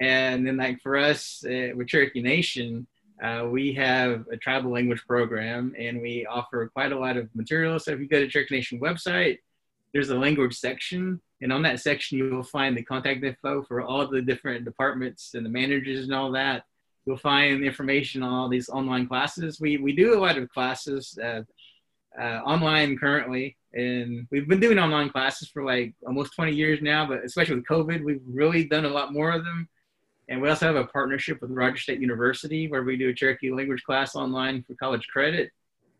And 0.00 0.46
then 0.46 0.58
like 0.58 0.80
for 0.82 0.96
us 0.96 1.42
uh, 1.46 1.70
with 1.74 1.88
Cherokee 1.88 2.20
Nation, 2.20 2.86
uh, 3.22 3.46
we 3.50 3.72
have 3.74 4.26
a 4.32 4.36
tribal 4.36 4.70
language 4.70 5.02
program 5.06 5.74
and 5.78 6.00
we 6.00 6.26
offer 6.26 6.68
quite 6.68 6.92
a 6.92 6.98
lot 6.98 7.16
of 7.16 7.28
material. 7.34 7.78
So 7.78 7.92
if 7.92 8.00
you 8.00 8.08
go 8.08 8.20
to 8.20 8.28
Cherokee 8.28 8.56
Nation 8.56 8.80
website, 8.80 9.38
there's 9.92 10.10
a 10.10 10.18
language 10.18 10.56
section. 10.56 11.20
And 11.40 11.52
on 11.52 11.62
that 11.62 11.80
section, 11.80 12.18
you 12.18 12.30
will 12.30 12.42
find 12.42 12.76
the 12.76 12.82
contact 12.82 13.22
info 13.22 13.62
for 13.62 13.82
all 13.82 14.06
the 14.06 14.22
different 14.22 14.64
departments 14.64 15.34
and 15.34 15.46
the 15.46 15.50
managers 15.50 16.04
and 16.04 16.14
all 16.14 16.32
that. 16.32 16.64
You'll 17.06 17.16
find 17.16 17.62
information 17.62 18.22
on 18.22 18.32
all 18.32 18.48
these 18.48 18.68
online 18.68 19.06
classes. 19.06 19.60
We, 19.60 19.76
we 19.76 19.92
do 19.92 20.18
a 20.18 20.20
lot 20.20 20.38
of 20.38 20.48
classes 20.48 21.16
uh, 21.22 21.42
uh 22.18 22.40
online 22.46 22.96
currently 22.96 23.56
and 23.74 24.28
we've 24.30 24.48
been 24.48 24.60
doing 24.60 24.78
online 24.78 25.10
classes 25.10 25.48
for 25.48 25.64
like 25.64 25.94
almost 26.06 26.34
20 26.34 26.54
years 26.54 26.80
now 26.80 27.04
but 27.06 27.24
especially 27.24 27.56
with 27.56 27.66
covid 27.66 28.04
we've 28.04 28.22
really 28.26 28.64
done 28.64 28.84
a 28.84 28.88
lot 28.88 29.12
more 29.12 29.32
of 29.32 29.44
them 29.44 29.68
and 30.28 30.40
we 30.40 30.48
also 30.48 30.66
have 30.66 30.76
a 30.76 30.84
partnership 30.84 31.40
with 31.40 31.50
Rogers 31.50 31.82
State 31.82 32.00
University 32.00 32.68
where 32.68 32.82
we 32.82 32.96
do 32.96 33.10
a 33.10 33.14
Cherokee 33.14 33.50
language 33.50 33.82
class 33.84 34.16
online 34.16 34.62
for 34.62 34.74
college 34.74 35.06
credit. 35.08 35.50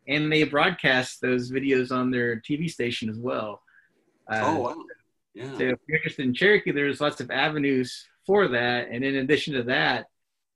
And 0.08 0.32
they 0.32 0.44
broadcast 0.44 1.20
those 1.20 1.50
videos 1.50 1.94
on 1.94 2.10
their 2.10 2.36
TV 2.40 2.70
station 2.70 3.08
as 3.08 3.18
well. 3.18 3.60
Uh, 4.30 4.40
oh, 4.42 4.60
wow. 4.60 4.76
Yeah. 5.34 5.44
So 5.58 5.64
if 5.64 5.78
you're 5.86 5.96
interested 5.96 6.26
in 6.26 6.34
Cherokee, 6.34 6.72
there's 6.72 7.00
lots 7.00 7.20
of 7.20 7.30
avenues 7.30 8.06
for 8.26 8.48
that. 8.48 8.88
And 8.90 9.04
in 9.04 9.16
addition 9.16 9.54
to 9.54 9.62
that, 9.64 10.06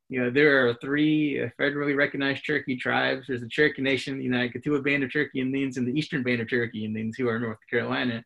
you 0.08 0.22
know, 0.22 0.30
there 0.30 0.66
are 0.66 0.74
three 0.74 1.42
federally 1.60 1.94
recognized 1.96 2.42
Cherokee 2.42 2.76
tribes. 2.76 3.26
There's 3.26 3.42
the 3.42 3.48
Cherokee 3.48 3.82
Nation, 3.82 4.16
the 4.16 4.24
United 4.24 4.54
Keetoowah 4.54 4.84
Band 4.84 5.04
of 5.04 5.10
Cherokee 5.10 5.40
Indians, 5.40 5.76
and 5.76 5.86
the 5.86 5.98
Eastern 5.98 6.22
Band 6.22 6.40
of 6.40 6.48
Cherokee 6.48 6.84
Indians, 6.84 7.16
who 7.18 7.28
are 7.28 7.36
in 7.36 7.42
North 7.42 7.58
Carolina. 7.68 8.24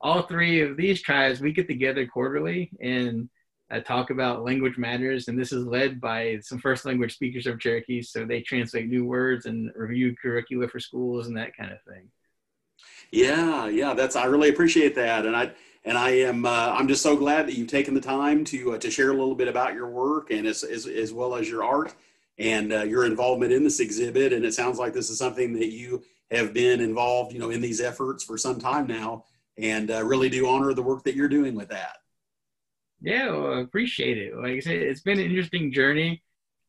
All 0.00 0.22
three 0.22 0.62
of 0.62 0.76
these 0.78 1.02
tribes, 1.02 1.40
we 1.40 1.52
get 1.52 1.68
together 1.68 2.06
quarterly 2.06 2.70
and 2.80 3.28
uh, 3.70 3.80
talk 3.80 4.10
about 4.10 4.44
language 4.44 4.78
matters. 4.78 5.28
And 5.28 5.38
this 5.38 5.52
is 5.52 5.66
led 5.66 6.00
by 6.00 6.38
some 6.42 6.58
first 6.58 6.84
language 6.84 7.14
speakers 7.14 7.46
of 7.46 7.60
Cherokee. 7.60 8.02
So 8.02 8.24
they 8.24 8.40
translate 8.40 8.88
new 8.88 9.04
words 9.04 9.46
and 9.46 9.70
review 9.74 10.16
curricula 10.20 10.68
for 10.68 10.80
schools 10.80 11.26
and 11.26 11.36
that 11.36 11.56
kind 11.56 11.72
of 11.72 11.82
thing. 11.82 12.10
Yeah, 13.10 13.68
yeah, 13.68 13.94
that's 13.94 14.16
I 14.16 14.26
really 14.26 14.50
appreciate 14.50 14.94
that, 14.96 15.24
and 15.24 15.34
I 15.34 15.52
and 15.84 15.96
I 15.96 16.10
am 16.10 16.44
uh, 16.44 16.74
I'm 16.76 16.88
just 16.88 17.02
so 17.02 17.16
glad 17.16 17.46
that 17.46 17.56
you've 17.56 17.68
taken 17.68 17.94
the 17.94 18.00
time 18.00 18.44
to 18.46 18.74
uh, 18.74 18.78
to 18.78 18.90
share 18.90 19.10
a 19.10 19.14
little 19.14 19.34
bit 19.34 19.48
about 19.48 19.74
your 19.74 19.88
work 19.88 20.30
and 20.30 20.46
as 20.46 20.62
as, 20.62 20.86
as 20.86 21.12
well 21.12 21.34
as 21.34 21.48
your 21.48 21.64
art 21.64 21.94
and 22.38 22.72
uh, 22.72 22.82
your 22.82 23.06
involvement 23.06 23.52
in 23.52 23.64
this 23.64 23.80
exhibit. 23.80 24.32
And 24.32 24.44
it 24.44 24.54
sounds 24.54 24.78
like 24.78 24.92
this 24.92 25.10
is 25.10 25.18
something 25.18 25.54
that 25.54 25.72
you 25.72 26.04
have 26.30 26.52
been 26.52 26.80
involved, 26.80 27.32
you 27.32 27.38
know, 27.38 27.50
in 27.50 27.60
these 27.60 27.80
efforts 27.80 28.22
for 28.22 28.36
some 28.36 28.60
time 28.60 28.86
now, 28.86 29.24
and 29.56 29.90
uh, 29.90 30.04
really 30.04 30.28
do 30.28 30.46
honor 30.46 30.74
the 30.74 30.82
work 30.82 31.02
that 31.04 31.14
you're 31.16 31.28
doing 31.28 31.54
with 31.54 31.68
that. 31.70 31.96
Yeah, 33.00 33.30
well, 33.30 33.54
I 33.54 33.60
appreciate 33.60 34.18
it. 34.18 34.36
Like 34.36 34.56
I 34.56 34.60
said, 34.60 34.76
it's 34.76 35.02
been 35.02 35.18
an 35.18 35.26
interesting 35.26 35.72
journey. 35.72 36.22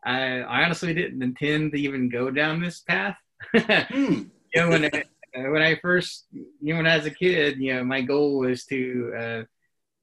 I, 0.03 0.39
I 0.39 0.63
honestly 0.63 0.93
didn't 0.93 1.23
intend 1.23 1.71
to 1.71 1.79
even 1.79 2.09
go 2.09 2.29
down 2.29 2.61
this 2.61 2.79
path. 2.81 3.17
mm. 3.55 4.29
you 4.53 4.61
know, 4.61 4.69
when 4.69 4.85
I, 4.85 5.03
when 5.33 5.61
I 5.61 5.75
first, 5.81 6.25
you 6.31 6.47
know, 6.61 6.77
when 6.77 6.87
I 6.87 6.97
was 6.97 7.05
a 7.05 7.11
kid, 7.11 7.57
you 7.57 7.73
know, 7.73 7.83
my 7.83 8.01
goal 8.01 8.39
was 8.39 8.65
to 8.65 9.13
uh, 9.17 9.43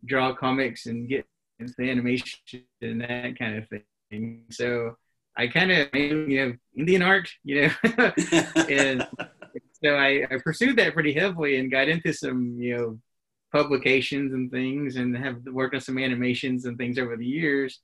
draw 0.05 0.35
comics 0.35 0.87
and 0.87 1.09
get 1.09 1.27
into 1.59 1.75
animation 1.81 2.65
and 2.83 3.01
that 3.01 3.39
kind 3.39 3.59
of 3.59 3.69
thing. 4.11 4.45
So 4.51 4.97
I 5.37 5.47
kind 5.47 5.71
of 5.71 5.93
made, 5.93 6.11
you 6.11 6.47
know, 6.47 6.57
Indian 6.77 7.03
art, 7.03 7.31
you 7.45 7.63
know, 7.63 7.71
and 8.69 9.07
so 9.83 9.95
I, 9.95 10.27
I, 10.31 10.39
pursued 10.43 10.77
that 10.77 10.95
pretty 10.95 11.13
heavily 11.13 11.59
and 11.59 11.71
got 11.71 11.89
into 11.89 12.13
some, 12.13 12.57
you 12.59 12.77
know, 12.77 12.99
publications 13.53 14.33
and 14.33 14.51
things 14.51 14.97
and 14.97 15.17
have 15.17 15.45
worked 15.47 15.75
on 15.75 15.81
some 15.81 15.99
animations 15.99 16.65
and 16.65 16.77
things 16.77 16.99
over 16.99 17.17
the 17.17 17.27
years. 17.27 17.81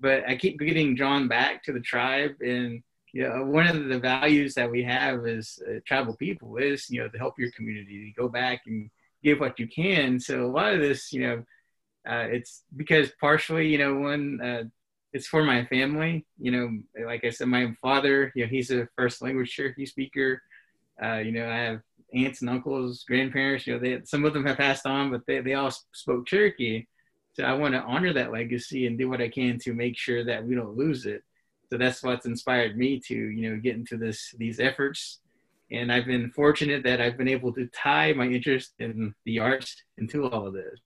But 0.00 0.28
I 0.28 0.36
keep 0.36 0.58
getting 0.58 0.94
drawn 0.94 1.28
back 1.28 1.62
to 1.64 1.72
the 1.72 1.80
tribe 1.80 2.32
and 2.40 2.82
you 3.12 3.28
know, 3.28 3.44
one 3.44 3.66
of 3.66 3.88
the 3.88 3.98
values 3.98 4.54
that 4.54 4.70
we 4.70 4.82
have 4.82 5.26
as 5.26 5.58
uh, 5.68 5.80
tribal 5.86 6.16
people 6.16 6.56
is, 6.56 6.88
you 6.88 7.00
know, 7.00 7.08
to 7.08 7.18
help 7.18 7.38
your 7.38 7.50
community, 7.52 8.06
to 8.10 8.20
go 8.20 8.28
back 8.28 8.62
and 8.66 8.90
give 9.22 9.38
what 9.38 9.58
you 9.58 9.68
can. 9.68 10.18
So 10.18 10.44
a 10.44 10.48
lot 10.50 10.72
of 10.72 10.80
this, 10.80 11.12
you 11.12 11.20
know, 11.20 11.44
uh, 12.08 12.26
it's 12.30 12.62
because 12.74 13.12
partially, 13.20 13.68
you 13.68 13.78
know, 13.78 13.96
one, 13.96 14.40
uh, 14.40 14.64
it's 15.12 15.26
for 15.26 15.44
my 15.44 15.66
family. 15.66 16.24
You 16.38 16.52
know, 16.52 17.06
like 17.06 17.24
I 17.24 17.30
said, 17.30 17.48
my 17.48 17.74
father, 17.82 18.32
you 18.34 18.44
know, 18.44 18.48
he's 18.48 18.70
a 18.70 18.88
first 18.96 19.20
language 19.20 19.54
Cherokee 19.54 19.86
speaker. 19.86 20.42
Uh, 21.02 21.18
you 21.18 21.32
know, 21.32 21.48
I 21.48 21.58
have 21.58 21.80
aunts 22.14 22.40
and 22.40 22.50
uncles, 22.50 23.04
grandparents. 23.06 23.66
You 23.66 23.74
know, 23.74 23.78
they 23.78 24.00
some 24.04 24.24
of 24.24 24.34
them 24.34 24.46
have 24.46 24.56
passed 24.56 24.86
on, 24.86 25.10
but 25.10 25.22
they 25.26 25.40
they 25.40 25.54
all 25.54 25.72
spoke 25.92 26.26
Cherokee. 26.26 26.86
So 27.34 27.44
I 27.44 27.54
want 27.54 27.74
to 27.74 27.80
honor 27.80 28.12
that 28.12 28.32
legacy 28.32 28.86
and 28.86 28.98
do 28.98 29.08
what 29.08 29.22
I 29.22 29.28
can 29.28 29.58
to 29.60 29.72
make 29.72 29.96
sure 29.96 30.22
that 30.24 30.44
we 30.44 30.54
don't 30.54 30.76
lose 30.76 31.06
it 31.06 31.22
so 31.72 31.78
that's 31.78 32.02
what's 32.02 32.26
inspired 32.26 32.76
me 32.76 33.00
to 33.00 33.14
you 33.14 33.50
know 33.50 33.56
get 33.56 33.76
into 33.76 33.96
this 33.96 34.34
these 34.36 34.60
efforts 34.60 35.20
and 35.70 35.90
i've 35.90 36.04
been 36.04 36.30
fortunate 36.30 36.82
that 36.82 37.00
i've 37.00 37.16
been 37.16 37.28
able 37.28 37.50
to 37.50 37.66
tie 37.68 38.12
my 38.12 38.26
interest 38.26 38.74
in 38.78 39.14
the 39.24 39.38
arts 39.38 39.74
into 39.96 40.28
all 40.28 40.46
of 40.46 40.52
this 40.52 40.78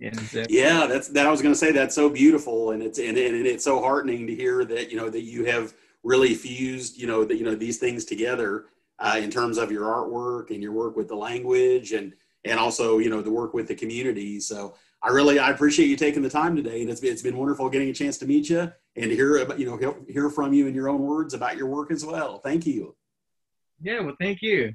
and 0.00 0.36
uh, 0.36 0.44
yeah 0.48 0.88
that's 0.88 1.06
that 1.06 1.24
i 1.24 1.30
was 1.30 1.40
going 1.40 1.54
to 1.54 1.58
say 1.58 1.70
that's 1.70 1.94
so 1.94 2.10
beautiful 2.10 2.72
and 2.72 2.82
it's 2.82 2.98
and, 2.98 3.16
and 3.16 3.46
it's 3.46 3.62
so 3.62 3.80
heartening 3.80 4.26
to 4.26 4.34
hear 4.34 4.64
that 4.64 4.90
you 4.90 4.96
know 4.96 5.08
that 5.08 5.22
you 5.22 5.44
have 5.44 5.72
really 6.02 6.34
fused 6.34 6.98
you 6.98 7.06
know 7.06 7.24
that 7.24 7.36
you 7.36 7.44
know 7.44 7.54
these 7.54 7.78
things 7.78 8.04
together 8.04 8.64
uh, 8.98 9.18
in 9.22 9.30
terms 9.30 9.58
of 9.58 9.70
your 9.70 9.84
artwork 9.84 10.50
and 10.50 10.62
your 10.62 10.72
work 10.72 10.96
with 10.96 11.08
the 11.08 11.16
language 11.16 11.92
and 11.92 12.14
and 12.44 12.58
also 12.58 12.98
you 12.98 13.10
know 13.10 13.22
the 13.22 13.30
work 13.30 13.54
with 13.54 13.68
the 13.68 13.74
community 13.74 14.40
so 14.40 14.74
I 15.02 15.10
really 15.10 15.38
I 15.38 15.50
appreciate 15.50 15.86
you 15.86 15.96
taking 15.96 16.22
the 16.22 16.30
time 16.30 16.56
today, 16.56 16.80
and 16.80 16.90
it's 16.90 17.00
it's 17.02 17.22
been 17.22 17.36
wonderful 17.36 17.68
getting 17.70 17.88
a 17.88 17.94
chance 17.94 18.18
to 18.18 18.26
meet 18.26 18.50
you 18.50 18.72
and 18.96 19.10
hear 19.10 19.38
about 19.38 19.58
you 19.58 19.66
know 19.66 19.96
hear 20.08 20.28
from 20.28 20.52
you 20.52 20.66
in 20.66 20.74
your 20.74 20.88
own 20.88 21.02
words 21.02 21.34
about 21.34 21.56
your 21.56 21.68
work 21.68 21.92
as 21.92 22.04
well. 22.04 22.40
Thank 22.40 22.66
you. 22.66 22.96
Yeah, 23.80 24.00
well, 24.00 24.16
thank 24.18 24.42
you. 24.42 24.74